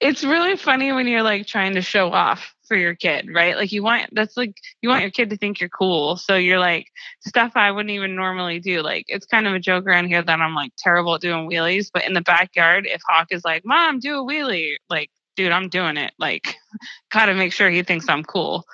it's 0.00 0.24
really 0.24 0.56
funny 0.56 0.92
when 0.92 1.08
you're 1.08 1.22
like 1.22 1.46
trying 1.46 1.74
to 1.74 1.82
show 1.82 2.12
off 2.12 2.54
for 2.66 2.76
your 2.76 2.94
kid, 2.94 3.28
right? 3.34 3.56
Like 3.56 3.72
you 3.72 3.82
want 3.82 4.10
that's 4.12 4.36
like 4.36 4.56
you 4.80 4.88
want 4.88 5.02
your 5.02 5.10
kid 5.10 5.30
to 5.30 5.36
think 5.36 5.58
you're 5.60 5.70
cool. 5.70 6.16
So 6.16 6.36
you're 6.36 6.58
like 6.60 6.86
stuff 7.26 7.52
I 7.56 7.72
wouldn't 7.72 7.90
even 7.90 8.14
normally 8.14 8.60
do. 8.60 8.82
Like 8.82 9.06
it's 9.08 9.26
kind 9.26 9.46
of 9.46 9.54
a 9.54 9.58
joke 9.58 9.86
around 9.86 10.06
here 10.06 10.22
that 10.22 10.40
I'm 10.40 10.54
like 10.54 10.72
terrible 10.78 11.14
at 11.14 11.20
doing 11.20 11.50
wheelies, 11.50 11.90
but 11.92 12.06
in 12.06 12.12
the 12.12 12.20
backyard, 12.20 12.86
if 12.86 13.00
Hawk 13.08 13.28
is 13.30 13.44
like, 13.44 13.64
"Mom, 13.64 13.98
do 13.98 14.20
a 14.20 14.24
wheelie," 14.24 14.76
like, 14.88 15.10
dude, 15.36 15.52
I'm 15.52 15.68
doing 15.68 15.96
it. 15.96 16.12
Like, 16.18 16.54
gotta 17.12 17.34
make 17.34 17.52
sure 17.52 17.70
he 17.70 17.82
thinks 17.82 18.08
I'm 18.08 18.22
cool. 18.22 18.64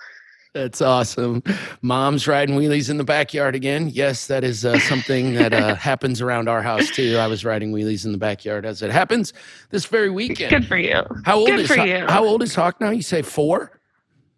That's 0.55 0.81
awesome. 0.81 1.43
Mom's 1.83 2.29
riding 2.29 2.57
wheelies 2.57 2.89
in 2.89 2.97
the 2.97 3.05
backyard 3.05 3.57
again. 3.57 3.89
Yes, 3.89 4.29
that 4.29 4.45
is 4.45 4.65
uh, 4.65 4.79
something 4.79 5.35
that 5.35 5.53
uh, 5.53 5.75
happens 5.75 6.21
around 6.21 6.49
our 6.49 6.63
house 6.63 6.91
too. 6.91 7.17
I 7.19 7.27
was 7.27 7.45
riding 7.45 7.73
wheelies 7.73 8.05
in 8.05 8.13
the 8.13 8.19
backyard 8.19 8.65
as 8.65 8.81
it 8.81 8.93
happens 8.93 9.33
this 9.71 9.87
very 9.87 10.11
weekend. 10.11 10.51
Good 10.51 10.67
for 10.67 10.77
you. 10.77 11.03
How 11.25 11.39
old 11.39 11.49
Good 11.49 11.59
is 11.59 11.67
for 11.67 11.85
you. 11.85 12.07
How 12.07 12.25
old 12.25 12.41
is 12.41 12.55
Hawk 12.55 12.81
now? 12.81 12.91
You 12.91 13.03
say 13.03 13.21
four? 13.21 13.81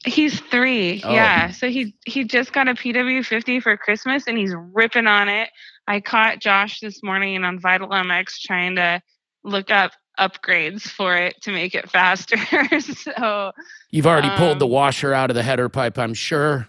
He's 0.07 0.41
three. 0.41 1.03
Oh. 1.05 1.13
Yeah. 1.13 1.51
So 1.51 1.69
he 1.69 1.95
he 2.07 2.25
just 2.25 2.55
got 2.55 2.67
a 2.67 2.73
PW50 2.73 3.63
for 3.63 3.77
Christmas 3.77 4.25
and 4.27 4.39
he's 4.39 4.55
ripping 4.73 5.07
on 5.07 5.29
it. 5.29 5.51
I 5.87 6.01
caught 6.01 6.41
Josh 6.41 6.81
this 6.81 7.03
morning 7.03 7.45
on 7.45 7.61
Vital 7.61 7.89
MX 7.89 8.41
trying 8.41 8.77
to 8.77 9.03
look 9.45 9.71
up 9.71 9.93
upgrades 10.19 10.83
for 10.83 11.17
it 11.17 11.41
to 11.43 11.53
make 11.53 11.75
it 11.75 11.91
faster. 11.91 12.37
so 12.81 13.53
you've 13.91 14.07
already 14.07 14.29
um, 14.29 14.39
pulled 14.39 14.59
the 14.59 14.67
washer 14.67 15.13
out 15.13 15.31
of 15.31 15.37
the 15.37 15.43
header 15.43 15.69
pipe, 15.69 15.99
I'm 15.99 16.15
sure. 16.15 16.67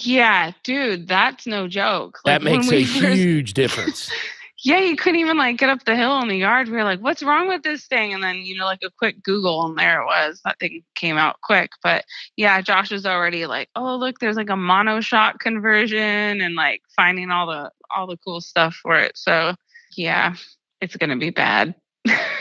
Yeah, 0.00 0.52
dude, 0.62 1.06
that's 1.06 1.46
no 1.46 1.68
joke. 1.68 2.18
Like, 2.24 2.40
that 2.40 2.42
makes 2.42 2.70
a 2.70 2.84
first, 2.84 3.16
huge 3.16 3.54
difference. 3.54 4.10
yeah, 4.64 4.78
you 4.78 4.96
couldn't 4.96 5.20
even 5.20 5.36
like 5.36 5.58
get 5.58 5.68
up 5.68 5.84
the 5.84 5.94
hill 5.94 6.18
in 6.20 6.28
the 6.28 6.36
yard. 6.36 6.68
We 6.68 6.76
were 6.76 6.84
like, 6.84 7.00
"What's 7.00 7.22
wrong 7.22 7.48
with 7.48 7.62
this 7.62 7.86
thing?" 7.86 8.14
And 8.14 8.22
then 8.22 8.36
you 8.36 8.56
know, 8.56 8.64
like 8.64 8.82
a 8.82 8.90
quick 8.98 9.22
Google, 9.22 9.66
and 9.66 9.78
there 9.78 10.00
it 10.00 10.06
was. 10.06 10.40
That 10.44 10.58
thing 10.58 10.82
came 10.94 11.16
out 11.16 11.40
quick. 11.42 11.70
But 11.82 12.04
yeah, 12.36 12.60
Josh 12.62 12.90
was 12.90 13.06
already 13.06 13.46
like, 13.46 13.68
"Oh, 13.76 13.96
look, 13.96 14.18
there's 14.18 14.36
like 14.36 14.50
a 14.50 14.56
mono 14.56 14.98
monoshock 14.98 15.38
conversion," 15.38 16.40
and 16.40 16.54
like 16.54 16.80
finding 16.96 17.30
all 17.30 17.46
the 17.46 17.70
all 17.94 18.06
the 18.06 18.16
cool 18.16 18.40
stuff 18.40 18.74
for 18.74 18.96
it. 18.96 19.16
So 19.16 19.54
yeah, 19.96 20.34
it's 20.80 20.96
gonna 20.96 21.16
be 21.16 21.30
bad 21.30 21.74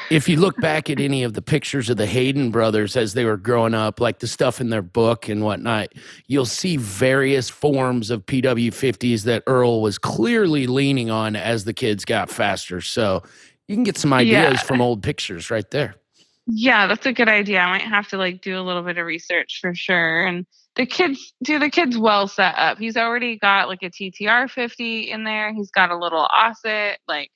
if 0.10 0.28
you 0.28 0.38
look 0.38 0.60
back 0.60 0.90
at 0.90 1.00
any 1.00 1.24
of 1.24 1.34
the 1.34 1.42
pictures 1.42 1.90
of 1.90 1.98
the 1.98 2.06
Hayden 2.06 2.52
brothers 2.52 2.96
as 2.96 3.14
they 3.14 3.26
were 3.26 3.38
growing 3.38 3.74
up, 3.74 4.00
like 4.00 4.20
the 4.20 4.28
stuff 4.28 4.60
in 4.60 4.70
their 4.70 4.82
book 4.82 5.30
and 5.30 5.44
whatnot, 5.44 5.90
you'll 6.28 6.46
see 6.46 6.78
various 6.78 7.50
forms 7.50 8.10
of 8.10 8.26
PW50s 8.26 9.24
that 9.24 9.44
Earl 9.48 9.82
was 9.82 9.98
clearly 9.98 10.68
leaning 10.68 11.10
on 11.10 11.36
as 11.36 11.64
the 11.64 11.74
kids 11.74 12.06
got 12.06 12.30
faster. 12.30 12.82
So 12.82 13.24
you 13.68 13.76
can 13.76 13.84
get 13.84 13.98
some 13.98 14.14
ideas 14.14 14.54
yeah. 14.54 14.58
from 14.58 14.82
old 14.82 15.02
pictures 15.02 15.50
right 15.50 15.70
there. 15.72 15.96
Yeah, 16.46 16.88
that's 16.88 17.06
a 17.06 17.14
good 17.14 17.30
idea. 17.30 17.60
I 17.60 17.72
might 17.72 17.88
have 17.88 18.10
to 18.10 18.18
like 18.18 18.42
do 18.42 18.60
a 18.60 18.62
little 18.62 18.84
bit 18.84 18.98
of 18.98 19.06
research 19.06 19.60
for 19.62 19.74
sure. 19.74 20.26
And 20.26 20.46
the 20.76 20.86
kids 20.86 21.34
do 21.44 21.58
the 21.58 21.70
kids 21.70 21.98
well 21.98 22.28
set 22.28 22.56
up. 22.58 22.80
He's 22.80 22.98
already 22.98 23.38
got 23.38 23.70
like 23.70 23.82
a 23.82 23.90
TTR 23.90 24.50
50 24.50 25.12
in 25.12 25.24
there. 25.24 25.54
He's 25.54 25.72
got 25.72 25.92
a 25.92 25.98
little 25.98 26.28
OSET, 26.28 26.96
like 27.08 27.32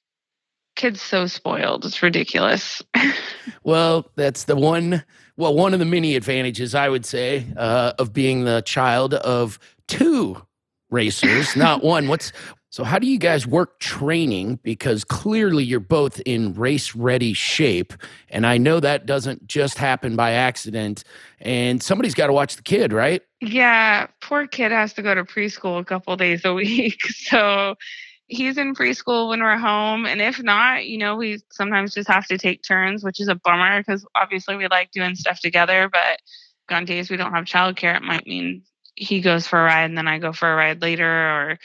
kid's 0.77 1.01
so 1.01 1.27
spoiled. 1.27 1.83
It's 1.83 2.01
ridiculous. 2.01 2.81
well, 3.63 4.09
that's 4.15 4.45
the 4.45 4.55
one. 4.55 5.03
Well, 5.35 5.53
one 5.53 5.73
of 5.73 5.79
the 5.79 5.85
many 5.85 6.15
advantages 6.15 6.73
I 6.73 6.87
would 6.87 7.05
say 7.05 7.45
uh, 7.57 7.93
of 7.99 8.13
being 8.13 8.45
the 8.45 8.61
child 8.61 9.15
of 9.15 9.59
two 9.87 10.41
racers, 10.89 11.55
not 11.57 11.83
one. 11.83 12.07
What's 12.07 12.31
so? 12.69 12.83
How 12.83 12.99
do 12.99 13.07
you 13.07 13.17
guys 13.17 13.45
work 13.45 13.79
training? 13.79 14.59
Because 14.63 15.03
clearly 15.03 15.63
you're 15.63 15.79
both 15.79 16.21
in 16.21 16.53
race 16.53 16.95
ready 16.95 17.33
shape, 17.33 17.93
and 18.29 18.45
I 18.45 18.57
know 18.57 18.79
that 18.79 19.05
doesn't 19.05 19.47
just 19.47 19.77
happen 19.77 20.15
by 20.15 20.31
accident. 20.31 21.03
And 21.39 21.83
somebody's 21.83 22.13
got 22.13 22.27
to 22.27 22.33
watch 22.33 22.55
the 22.55 22.63
kid, 22.63 22.93
right? 22.93 23.21
Yeah, 23.41 24.07
poor 24.21 24.47
kid 24.47 24.71
has 24.71 24.93
to 24.93 25.01
go 25.01 25.13
to 25.13 25.23
preschool 25.23 25.79
a 25.79 25.85
couple 25.85 26.15
days 26.15 26.45
a 26.45 26.53
week, 26.53 27.01
so 27.07 27.75
he's 28.27 28.57
in 28.57 28.75
preschool 28.75 29.29
when 29.29 29.41
we're 29.41 29.57
home 29.57 30.05
and 30.05 30.21
if 30.21 30.41
not 30.41 30.85
you 30.85 30.97
know 30.97 31.15
we 31.15 31.39
sometimes 31.51 31.93
just 31.93 32.09
have 32.09 32.27
to 32.27 32.37
take 32.37 32.61
turns 32.61 33.03
which 33.03 33.19
is 33.19 33.27
a 33.27 33.35
bummer 33.35 33.79
because 33.79 34.05
obviously 34.15 34.55
we 34.55 34.67
like 34.67 34.91
doing 34.91 35.15
stuff 35.15 35.39
together 35.39 35.89
but 35.91 36.19
on 36.69 36.85
days 36.85 37.09
we 37.09 37.17
don't 37.17 37.33
have 37.33 37.45
childcare 37.45 37.95
it 37.95 38.03
might 38.03 38.27
mean 38.27 38.61
he 38.95 39.21
goes 39.21 39.47
for 39.47 39.59
a 39.59 39.63
ride 39.63 39.85
and 39.85 39.97
then 39.97 40.07
i 40.07 40.17
go 40.19 40.33
for 40.33 40.51
a 40.51 40.55
ride 40.55 40.81
later 40.81 41.07
or 41.09 41.59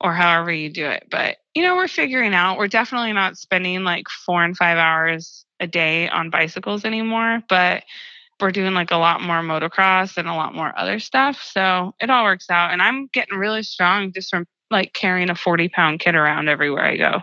or 0.00 0.14
however 0.14 0.52
you 0.52 0.70
do 0.70 0.86
it. 0.86 1.06
But 1.10 1.38
you 1.54 1.62
know 1.62 1.76
we're 1.76 1.88
figuring 1.88 2.34
out. 2.34 2.58
We're 2.58 2.68
definitely 2.68 3.12
not 3.12 3.36
spending 3.36 3.84
like 3.84 4.08
four 4.08 4.44
and 4.44 4.56
five 4.56 4.78
hours 4.78 5.44
a 5.60 5.66
day 5.66 6.08
on 6.08 6.30
bicycles 6.30 6.84
anymore 6.84 7.42
but 7.48 7.82
we're 8.40 8.52
doing 8.52 8.74
like 8.74 8.92
a 8.92 8.96
lot 8.96 9.20
more 9.20 9.40
motocross 9.40 10.16
and 10.16 10.28
a 10.28 10.34
lot 10.34 10.54
more 10.54 10.72
other 10.78 11.00
stuff. 11.00 11.42
So 11.42 11.96
it 12.00 12.10
all 12.10 12.22
works 12.22 12.48
out 12.50 12.72
and 12.72 12.80
i'm 12.80 13.08
getting 13.08 13.38
really 13.38 13.64
strong 13.64 14.12
just 14.12 14.30
from 14.30 14.46
like 14.70 14.92
carrying 14.92 15.30
a 15.30 15.34
40 15.34 15.68
pound 15.68 16.00
kid 16.00 16.14
around 16.14 16.48
everywhere 16.48 16.84
I 16.84 16.96
go. 16.96 17.20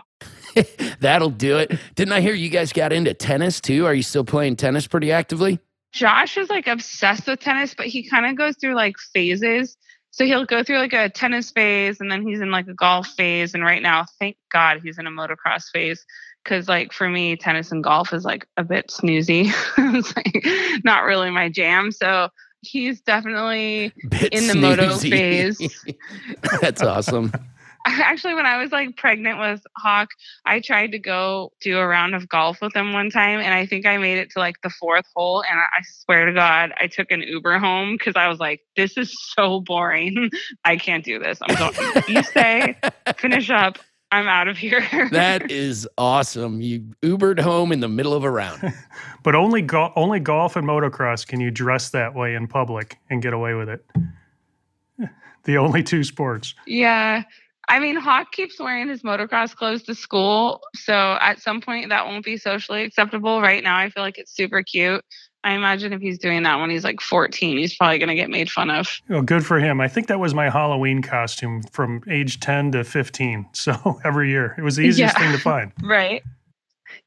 That'll 1.00 1.30
do 1.30 1.58
it. 1.58 1.78
Didn't 1.94 2.12
I 2.12 2.20
hear 2.20 2.34
you 2.34 2.48
guys 2.48 2.72
got 2.72 2.92
into 2.92 3.14
tennis 3.14 3.60
too? 3.60 3.86
Are 3.86 3.94
you 3.94 4.02
still 4.02 4.24
playing 4.24 4.56
tennis 4.56 4.86
pretty 4.86 5.12
actively? 5.12 5.60
Josh 5.92 6.36
is 6.36 6.50
like 6.50 6.66
obsessed 6.66 7.26
with 7.26 7.40
tennis, 7.40 7.74
but 7.74 7.86
he 7.86 8.08
kind 8.08 8.26
of 8.26 8.36
goes 8.36 8.56
through 8.60 8.74
like 8.74 8.96
phases. 8.98 9.76
So 10.10 10.24
he'll 10.24 10.46
go 10.46 10.62
through 10.62 10.78
like 10.78 10.92
a 10.94 11.10
tennis 11.10 11.50
phase 11.50 12.00
and 12.00 12.10
then 12.10 12.26
he's 12.26 12.40
in 12.40 12.50
like 12.50 12.68
a 12.68 12.74
golf 12.74 13.06
phase. 13.08 13.54
And 13.54 13.62
right 13.62 13.82
now, 13.82 14.06
thank 14.18 14.36
God 14.50 14.80
he's 14.82 14.98
in 14.98 15.06
a 15.06 15.10
motocross 15.10 15.64
phase. 15.72 16.04
Cause 16.44 16.68
like 16.68 16.92
for 16.92 17.08
me, 17.08 17.36
tennis 17.36 17.72
and 17.72 17.82
golf 17.82 18.12
is 18.12 18.24
like 18.24 18.46
a 18.56 18.64
bit 18.64 18.88
snoozy. 18.88 19.46
it's 19.94 20.16
like 20.16 20.84
not 20.84 21.04
really 21.04 21.30
my 21.30 21.48
jam. 21.48 21.90
So 21.90 22.28
he's 22.66 23.00
definitely 23.00 23.92
Bit 24.10 24.32
in 24.32 24.46
the 24.48 24.54
moto 24.54 24.96
phase. 24.96 25.58
That's 26.60 26.82
awesome. 26.82 27.32
Actually, 27.88 28.34
when 28.34 28.46
I 28.46 28.60
was 28.60 28.72
like 28.72 28.96
pregnant 28.96 29.38
with 29.38 29.62
Hawk, 29.76 30.08
I 30.44 30.58
tried 30.58 30.90
to 30.90 30.98
go 30.98 31.52
do 31.60 31.78
a 31.78 31.86
round 31.86 32.16
of 32.16 32.28
golf 32.28 32.60
with 32.60 32.74
him 32.74 32.92
one 32.92 33.10
time, 33.10 33.38
and 33.38 33.54
I 33.54 33.64
think 33.64 33.86
I 33.86 33.96
made 33.96 34.18
it 34.18 34.30
to 34.32 34.40
like 34.40 34.56
the 34.62 34.70
fourth 34.70 35.04
hole. 35.14 35.44
And 35.48 35.56
I 35.56 35.62
I 35.62 35.82
swear 36.04 36.26
to 36.26 36.32
God, 36.32 36.72
I 36.80 36.88
took 36.88 37.12
an 37.12 37.22
Uber 37.22 37.60
home 37.60 37.94
because 37.96 38.16
I 38.16 38.26
was 38.26 38.40
like, 38.40 38.62
"This 38.76 38.96
is 38.96 39.14
so 39.36 39.60
boring. 39.60 40.30
I 40.64 40.76
can't 40.76 41.04
do 41.04 41.20
this. 41.20 41.38
I'm 41.42 41.54
going. 41.54 42.02
you 42.08 42.24
stay, 42.24 42.76
finish 43.18 43.50
up. 43.50 43.78
I'm 44.12 44.28
out 44.28 44.48
of 44.48 44.56
here." 44.56 44.86
That 45.10 45.50
is 45.50 45.88
awesome. 45.98 46.60
You 46.60 46.84
Ubered 47.02 47.40
home 47.40 47.72
in 47.72 47.80
the 47.80 47.88
middle 47.88 48.14
of 48.14 48.24
a 48.24 48.30
round. 48.30 48.72
But 49.22 49.34
only 49.34 49.60
go- 49.60 49.92
only 49.96 50.20
golf 50.20 50.54
and 50.54 50.64
motocross 50.66 51.26
can 51.26 51.40
you 51.40 51.50
dress 51.50 51.90
that 51.90 52.14
way 52.14 52.34
in 52.36 52.46
public 52.46 52.96
and 53.10 53.20
get 53.20 53.32
away 53.32 53.54
with 53.54 53.68
it. 53.68 53.84
The 55.44 55.58
only 55.58 55.82
two 55.84 56.02
sports. 56.04 56.54
yeah. 56.66 57.22
I 57.68 57.80
mean, 57.80 57.96
Hawk 57.96 58.30
keeps 58.30 58.60
wearing 58.60 58.88
his 58.88 59.02
motocross 59.02 59.52
clothes 59.54 59.82
to 59.84 59.94
school. 59.96 60.60
So 60.74 61.18
at 61.20 61.40
some 61.40 61.60
point, 61.60 61.88
that 61.88 62.06
won't 62.06 62.24
be 62.24 62.36
socially 62.36 62.84
acceptable. 62.84 63.40
Right 63.40 63.62
now, 63.64 63.76
I 63.76 63.90
feel 63.90 64.04
like 64.04 64.18
it's 64.18 64.32
super 64.32 64.62
cute. 64.62 65.04
I 65.44 65.52
imagine 65.54 65.92
if 65.92 66.00
he's 66.00 66.18
doing 66.18 66.42
that 66.42 66.56
when 66.58 66.70
he's 66.70 66.82
like 66.82 67.00
14, 67.00 67.56
he's 67.56 67.76
probably 67.76 67.98
going 67.98 68.08
to 68.08 68.14
get 68.16 68.28
made 68.30 68.50
fun 68.50 68.68
of. 68.68 68.88
Well, 69.08 69.22
good 69.22 69.46
for 69.46 69.60
him. 69.60 69.80
I 69.80 69.86
think 69.86 70.08
that 70.08 70.18
was 70.18 70.34
my 70.34 70.50
Halloween 70.50 71.02
costume 71.02 71.62
from 71.70 72.02
age 72.10 72.40
10 72.40 72.72
to 72.72 72.82
15. 72.84 73.46
So 73.54 74.00
every 74.04 74.30
year, 74.30 74.54
it 74.58 74.62
was 74.62 74.76
the 74.76 74.82
easiest 74.82 75.14
Yeah. 75.14 75.20
thing 75.22 75.32
to 75.32 75.38
find. 75.38 75.72
Right. 75.82 76.22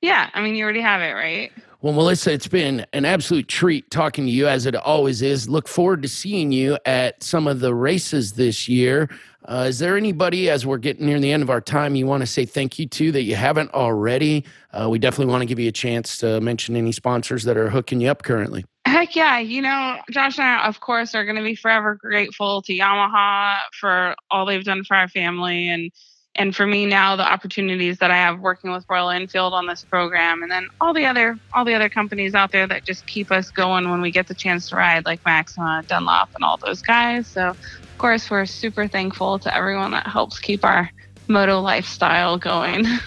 Yeah. 0.01 0.29
I 0.33 0.41
mean, 0.41 0.55
you 0.55 0.63
already 0.63 0.81
have 0.81 1.01
it, 1.01 1.11
right? 1.13 1.51
Well, 1.81 1.93
Melissa, 1.93 2.33
it's 2.33 2.49
been 2.49 2.85
an 2.91 3.05
absolute 3.05 3.47
treat 3.47 3.89
talking 3.89 4.25
to 4.25 4.31
you 4.31 4.49
as 4.49 4.65
it 4.65 4.75
always 4.75 5.21
is. 5.21 5.47
Look 5.47 5.69
forward 5.69 6.01
to 6.01 6.09
seeing 6.09 6.51
you 6.51 6.77
at 6.85 7.23
some 7.23 7.47
of 7.47 7.61
the 7.61 7.73
races 7.73 8.33
this 8.33 8.67
year. 8.67 9.09
Uh, 9.45 9.67
is 9.69 9.79
there 9.79 9.95
anybody, 9.95 10.49
as 10.49 10.65
we're 10.65 10.77
getting 10.77 11.05
near 11.05 11.21
the 11.21 11.31
end 11.31 11.41
of 11.41 11.49
our 11.49 11.61
time, 11.61 11.95
you 11.95 12.05
want 12.05 12.19
to 12.19 12.27
say 12.27 12.45
thank 12.45 12.79
you 12.79 12.85
to 12.85 13.13
that 13.13 13.23
you 13.23 13.37
haven't 13.37 13.73
already? 13.73 14.43
Uh, 14.73 14.89
we 14.89 14.99
definitely 14.99 15.31
want 15.31 15.41
to 15.41 15.45
give 15.45 15.57
you 15.57 15.69
a 15.69 15.71
chance 15.71 16.17
to 16.17 16.41
mention 16.41 16.75
any 16.75 16.91
sponsors 16.91 17.45
that 17.45 17.55
are 17.55 17.69
hooking 17.69 18.01
you 18.01 18.09
up 18.09 18.23
currently. 18.23 18.65
Heck 18.85 19.15
yeah. 19.15 19.39
You 19.39 19.61
know, 19.61 19.99
Josh 20.11 20.37
and 20.37 20.47
I, 20.47 20.67
of 20.67 20.81
course, 20.81 21.15
are 21.15 21.23
going 21.23 21.37
to 21.37 21.43
be 21.43 21.55
forever 21.55 21.95
grateful 21.95 22.61
to 22.63 22.73
Yamaha 22.77 23.55
for 23.71 24.15
all 24.29 24.45
they've 24.45 24.65
done 24.65 24.83
for 24.83 24.97
our 24.97 25.07
family 25.07 25.69
and 25.69 25.91
and 26.39 26.55
for 26.55 26.65
me 26.65 26.85
now 26.85 27.15
the 27.15 27.31
opportunities 27.31 27.99
that 27.99 28.09
I 28.09 28.15
have 28.15 28.39
working 28.39 28.71
with 28.71 28.85
Royal 28.89 29.11
Enfield 29.11 29.53
on 29.53 29.67
this 29.67 29.83
program 29.83 30.41
and 30.41 30.49
then 30.49 30.69
all 30.81 30.93
the 30.93 31.05
other 31.05 31.37
all 31.53 31.65
the 31.65 31.75
other 31.75 31.89
companies 31.89 32.33
out 32.33 32.51
there 32.51 32.65
that 32.65 32.85
just 32.85 33.05
keep 33.05 33.31
us 33.31 33.51
going 33.51 33.91
when 33.91 34.01
we 34.01 34.09
get 34.09 34.27
the 34.27 34.33
chance 34.33 34.69
to 34.69 34.77
ride 34.77 35.05
like 35.05 35.23
Maxima, 35.25 35.83
Dunlop 35.87 36.33
and 36.33 36.43
all 36.43 36.57
those 36.57 36.81
guys. 36.81 37.27
So 37.27 37.49
of 37.49 37.97
course 37.99 38.31
we're 38.31 38.45
super 38.45 38.87
thankful 38.87 39.37
to 39.39 39.55
everyone 39.55 39.91
that 39.91 40.07
helps 40.07 40.39
keep 40.39 40.65
our 40.65 40.89
moto 41.27 41.59
lifestyle 41.59 42.37
going. 42.37 42.85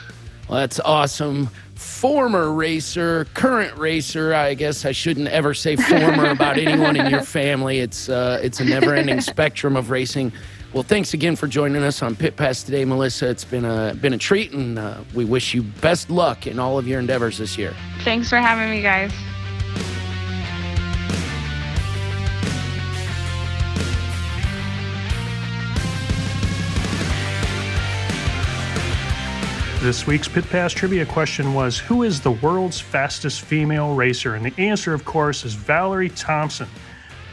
Well, 0.49 0.61
that's 0.61 0.81
awesome. 0.81 1.49
Former 1.77 2.53
racer, 2.53 3.27
current 3.33 3.79
racer. 3.79 4.35
I 4.35 4.53
guess 4.53 4.85
I 4.85 4.93
shouldn't 4.93 5.29
ever 5.29 5.55
say 5.55 5.77
former 5.77 6.27
about 6.27 6.59
anyone 6.59 6.97
in 6.97 7.11
your 7.11 7.23
family. 7.25 7.79
It's 7.79 8.11
uh, 8.11 8.39
it's 8.43 8.61
a 8.61 8.65
never-ending 8.65 9.21
spectrum 9.33 9.77
of 9.77 9.89
racing. 9.89 10.31
Well, 10.73 10.83
thanks 10.83 11.13
again 11.13 11.37
for 11.37 11.47
joining 11.47 11.83
us 11.83 12.03
on 12.03 12.17
Pit 12.17 12.35
Pass 12.35 12.63
today, 12.63 12.87
Melissa. 12.87 13.29
It's 13.29 13.45
been 13.45 13.67
a 13.67 13.95
been 13.95 14.15
a 14.15 14.19
treat, 14.19 14.53
and 14.53 14.79
uh, 14.79 15.03
we 15.13 15.27
wish 15.27 15.53
you 15.53 15.63
best 15.63 16.09
luck 16.09 16.47
in 16.47 16.59
all 16.59 16.79
of 16.79 16.89
your 16.89 16.99
endeavors 16.99 17.37
this 17.37 17.59
year. 17.59 17.75
Thanks 18.05 18.31
for 18.31 18.39
having 18.39 18.71
me 18.71 18.81
guys. 18.81 19.13
This 29.83 30.07
week's 30.07 30.29
Pit 30.29 30.49
Pass 30.49 30.73
trivia 30.73 31.05
question 31.05 31.53
was 31.53 31.77
Who 31.77 32.03
is 32.03 32.23
the 32.23 32.31
world's 32.31 32.81
fastest 32.81 33.43
female 33.43 33.95
racer? 33.95 34.37
And 34.37 34.47
the 34.47 34.55
answer, 34.57 34.95
of 34.95 35.05
course, 35.05 35.45
is 35.45 35.53
Valerie 35.53 36.09
Thompson, 36.09 36.69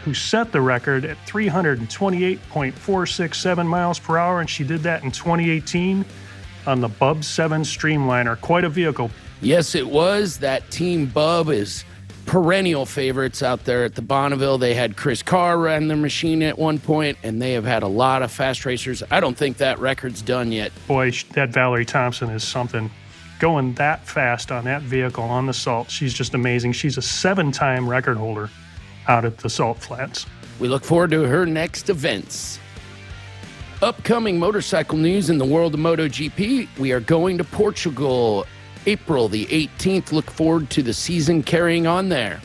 who 0.04 0.14
set 0.14 0.52
the 0.52 0.62
record 0.62 1.06
at 1.06 1.18
328.467 1.28 3.68
miles 3.68 4.00
per 4.00 4.18
hour, 4.18 4.40
and 4.40 4.50
she 4.50 4.64
did 4.64 4.82
that 4.82 5.04
in 5.04 5.12
2018 5.12 6.06
on 6.66 6.82
the 6.82 6.88
Bub 6.88 7.24
7 7.24 7.62
Streamliner. 7.64 8.40
Quite 8.40 8.64
a 8.64 8.70
vehicle. 8.70 9.12
Yes, 9.42 9.76
it 9.76 9.88
was. 9.88 10.40
That 10.40 10.70
Team 10.72 11.06
Bub 11.06 11.50
is 11.50 11.84
perennial 12.26 12.86
favorites 12.86 13.42
out 13.42 13.66
there 13.66 13.84
at 13.84 13.96
the 13.96 14.02
Bonneville. 14.02 14.58
They 14.58 14.74
had 14.74 14.96
Chris 14.96 15.24
Carr 15.24 15.58
run 15.58 15.88
their 15.88 15.98
machine 15.98 16.44
at 16.44 16.60
one 16.60 16.80
point, 16.80 17.18
and 17.24 17.42
they 17.42 17.54
have 17.54 17.66
had 17.66 17.84
a 17.84 17.88
lot 17.88 18.22
of 18.22 18.32
fast 18.32 18.66
racers. 18.66 19.04
I 19.10 19.20
don't 19.20 19.38
think 19.38 19.58
that 19.58 19.80
record's 19.80 20.22
done 20.22 20.52
yet. 20.52 20.72
Boy, 20.88 21.12
that 21.34 21.50
Valerie 21.50 21.86
Thompson 21.86 22.30
is 22.30 22.48
something. 22.48 22.92
Going 23.40 23.74
that 23.76 24.06
fast 24.06 24.52
on 24.52 24.66
that 24.66 24.82
vehicle 24.82 25.24
on 25.24 25.46
the 25.46 25.54
salt, 25.54 25.90
she's 25.90 26.14
just 26.14 26.34
amazing. 26.34 26.74
She's 26.74 26.98
a 26.98 27.02
seven 27.02 27.52
time 27.52 27.90
record 27.90 28.18
holder 28.18 28.50
out 29.10 29.26
at 29.26 29.38
the 29.40 29.50
Salt 29.50 29.80
Flats. 29.80 30.26
We 30.60 30.68
look 30.68 30.86
forward 30.86 31.12
to 31.12 31.24
her 31.24 31.46
next 31.46 31.90
events. 31.90 32.60
Upcoming 33.82 34.38
motorcycle 34.38 34.98
news 34.98 35.30
in 35.30 35.38
the 35.38 35.46
world 35.46 35.74
of 35.74 35.80
MotoGP. 35.80 36.78
We 36.78 36.92
are 36.92 37.00
going 37.00 37.38
to 37.40 37.44
Portugal 37.44 38.46
April 38.86 39.28
the 39.28 39.46
18th. 39.48 40.12
Look 40.12 40.30
forward 40.30 40.70
to 40.72 40.84
the 40.84 40.94
season 40.94 41.42
carrying 41.44 41.88
on 41.88 42.10
there. 42.10 42.40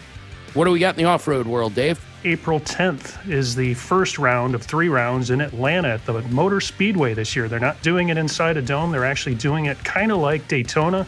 What 0.54 0.64
do 0.64 0.70
we 0.70 0.78
got 0.78 0.96
in 0.96 1.04
the 1.04 1.08
off 1.10 1.28
road 1.28 1.46
world, 1.46 1.74
Dave? 1.74 2.00
April 2.24 2.60
10th 2.60 3.28
is 3.28 3.54
the 3.54 3.74
first 3.74 4.18
round 4.18 4.54
of 4.54 4.62
three 4.62 4.88
rounds 4.88 5.30
in 5.30 5.42
Atlanta 5.42 5.88
at 5.88 6.06
the 6.06 6.22
Motor 6.22 6.60
Speedway 6.60 7.12
this 7.12 7.36
year. 7.36 7.48
They're 7.48 7.60
not 7.60 7.82
doing 7.82 8.08
it 8.08 8.16
inside 8.16 8.56
a 8.56 8.62
dome, 8.62 8.90
they're 8.90 9.04
actually 9.04 9.34
doing 9.34 9.66
it 9.66 9.82
kind 9.84 10.10
of 10.10 10.18
like 10.18 10.48
Daytona. 10.48 11.06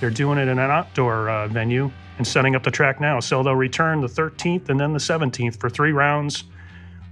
They're 0.00 0.10
doing 0.10 0.38
it 0.38 0.48
in 0.48 0.58
an 0.58 0.70
outdoor 0.70 1.30
uh, 1.30 1.48
venue 1.48 1.90
and 2.20 2.26
setting 2.26 2.54
up 2.54 2.62
the 2.62 2.70
track 2.70 3.00
now. 3.00 3.18
So 3.18 3.42
they'll 3.42 3.54
return 3.54 4.02
the 4.02 4.06
13th 4.06 4.68
and 4.68 4.78
then 4.78 4.92
the 4.92 4.98
17th 4.98 5.58
for 5.58 5.70
three 5.70 5.92
rounds. 5.92 6.44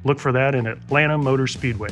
Look 0.05 0.18
for 0.18 0.33
that 0.33 0.55
in 0.55 0.66
Atlanta 0.66 1.16
Motor 1.16 1.47
Speedway. 1.47 1.88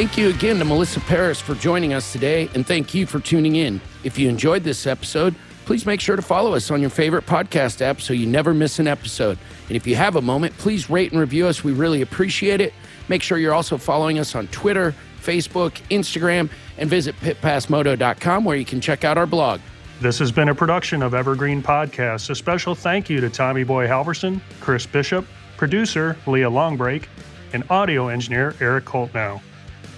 Thank 0.00 0.16
you 0.16 0.30
again 0.30 0.58
to 0.60 0.64
Melissa 0.64 0.98
Paris 1.00 1.42
for 1.42 1.54
joining 1.54 1.92
us 1.92 2.10
today, 2.10 2.48
and 2.54 2.66
thank 2.66 2.94
you 2.94 3.04
for 3.04 3.20
tuning 3.20 3.56
in. 3.56 3.82
If 4.02 4.18
you 4.18 4.30
enjoyed 4.30 4.64
this 4.64 4.86
episode, 4.86 5.34
please 5.66 5.84
make 5.84 6.00
sure 6.00 6.16
to 6.16 6.22
follow 6.22 6.54
us 6.54 6.70
on 6.70 6.80
your 6.80 6.88
favorite 6.88 7.26
podcast 7.26 7.82
app 7.82 8.00
so 8.00 8.14
you 8.14 8.26
never 8.26 8.54
miss 8.54 8.78
an 8.78 8.86
episode. 8.86 9.36
And 9.68 9.76
if 9.76 9.86
you 9.86 9.96
have 9.96 10.16
a 10.16 10.22
moment, 10.22 10.56
please 10.56 10.88
rate 10.88 11.12
and 11.12 11.20
review 11.20 11.46
us. 11.46 11.62
We 11.62 11.72
really 11.72 12.00
appreciate 12.00 12.62
it. 12.62 12.72
Make 13.08 13.22
sure 13.22 13.36
you're 13.36 13.52
also 13.52 13.76
following 13.76 14.18
us 14.18 14.34
on 14.34 14.46
Twitter, 14.46 14.94
Facebook, 15.20 15.72
Instagram, 15.90 16.48
and 16.78 16.88
visit 16.88 17.14
pitpassmoto.com 17.16 18.42
where 18.42 18.56
you 18.56 18.64
can 18.64 18.80
check 18.80 19.04
out 19.04 19.18
our 19.18 19.26
blog. 19.26 19.60
This 20.00 20.18
has 20.18 20.32
been 20.32 20.48
a 20.48 20.54
production 20.54 21.02
of 21.02 21.12
Evergreen 21.12 21.62
Podcasts. 21.62 22.30
A 22.30 22.34
special 22.34 22.74
thank 22.74 23.10
you 23.10 23.20
to 23.20 23.28
Tommy 23.28 23.64
Boy 23.64 23.86
Halverson, 23.86 24.40
Chris 24.60 24.86
Bishop, 24.86 25.26
producer 25.58 26.16
Leah 26.26 26.48
Longbreak, 26.48 27.04
and 27.52 27.64
audio 27.68 28.08
engineer 28.08 28.54
Eric 28.60 28.86
Holtnow. 28.86 29.42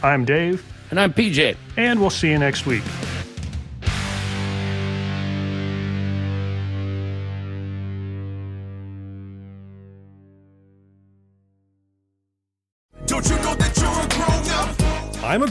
I'm 0.02 0.24
Dave, 0.24 0.64
And 0.90 0.98
I'm 1.00 1.12
PJ. 1.12 1.56
and 1.76 2.00
we'll 2.00 2.10
see 2.10 2.30
you 2.30 2.38
next 2.38 2.66
week. 2.66 2.82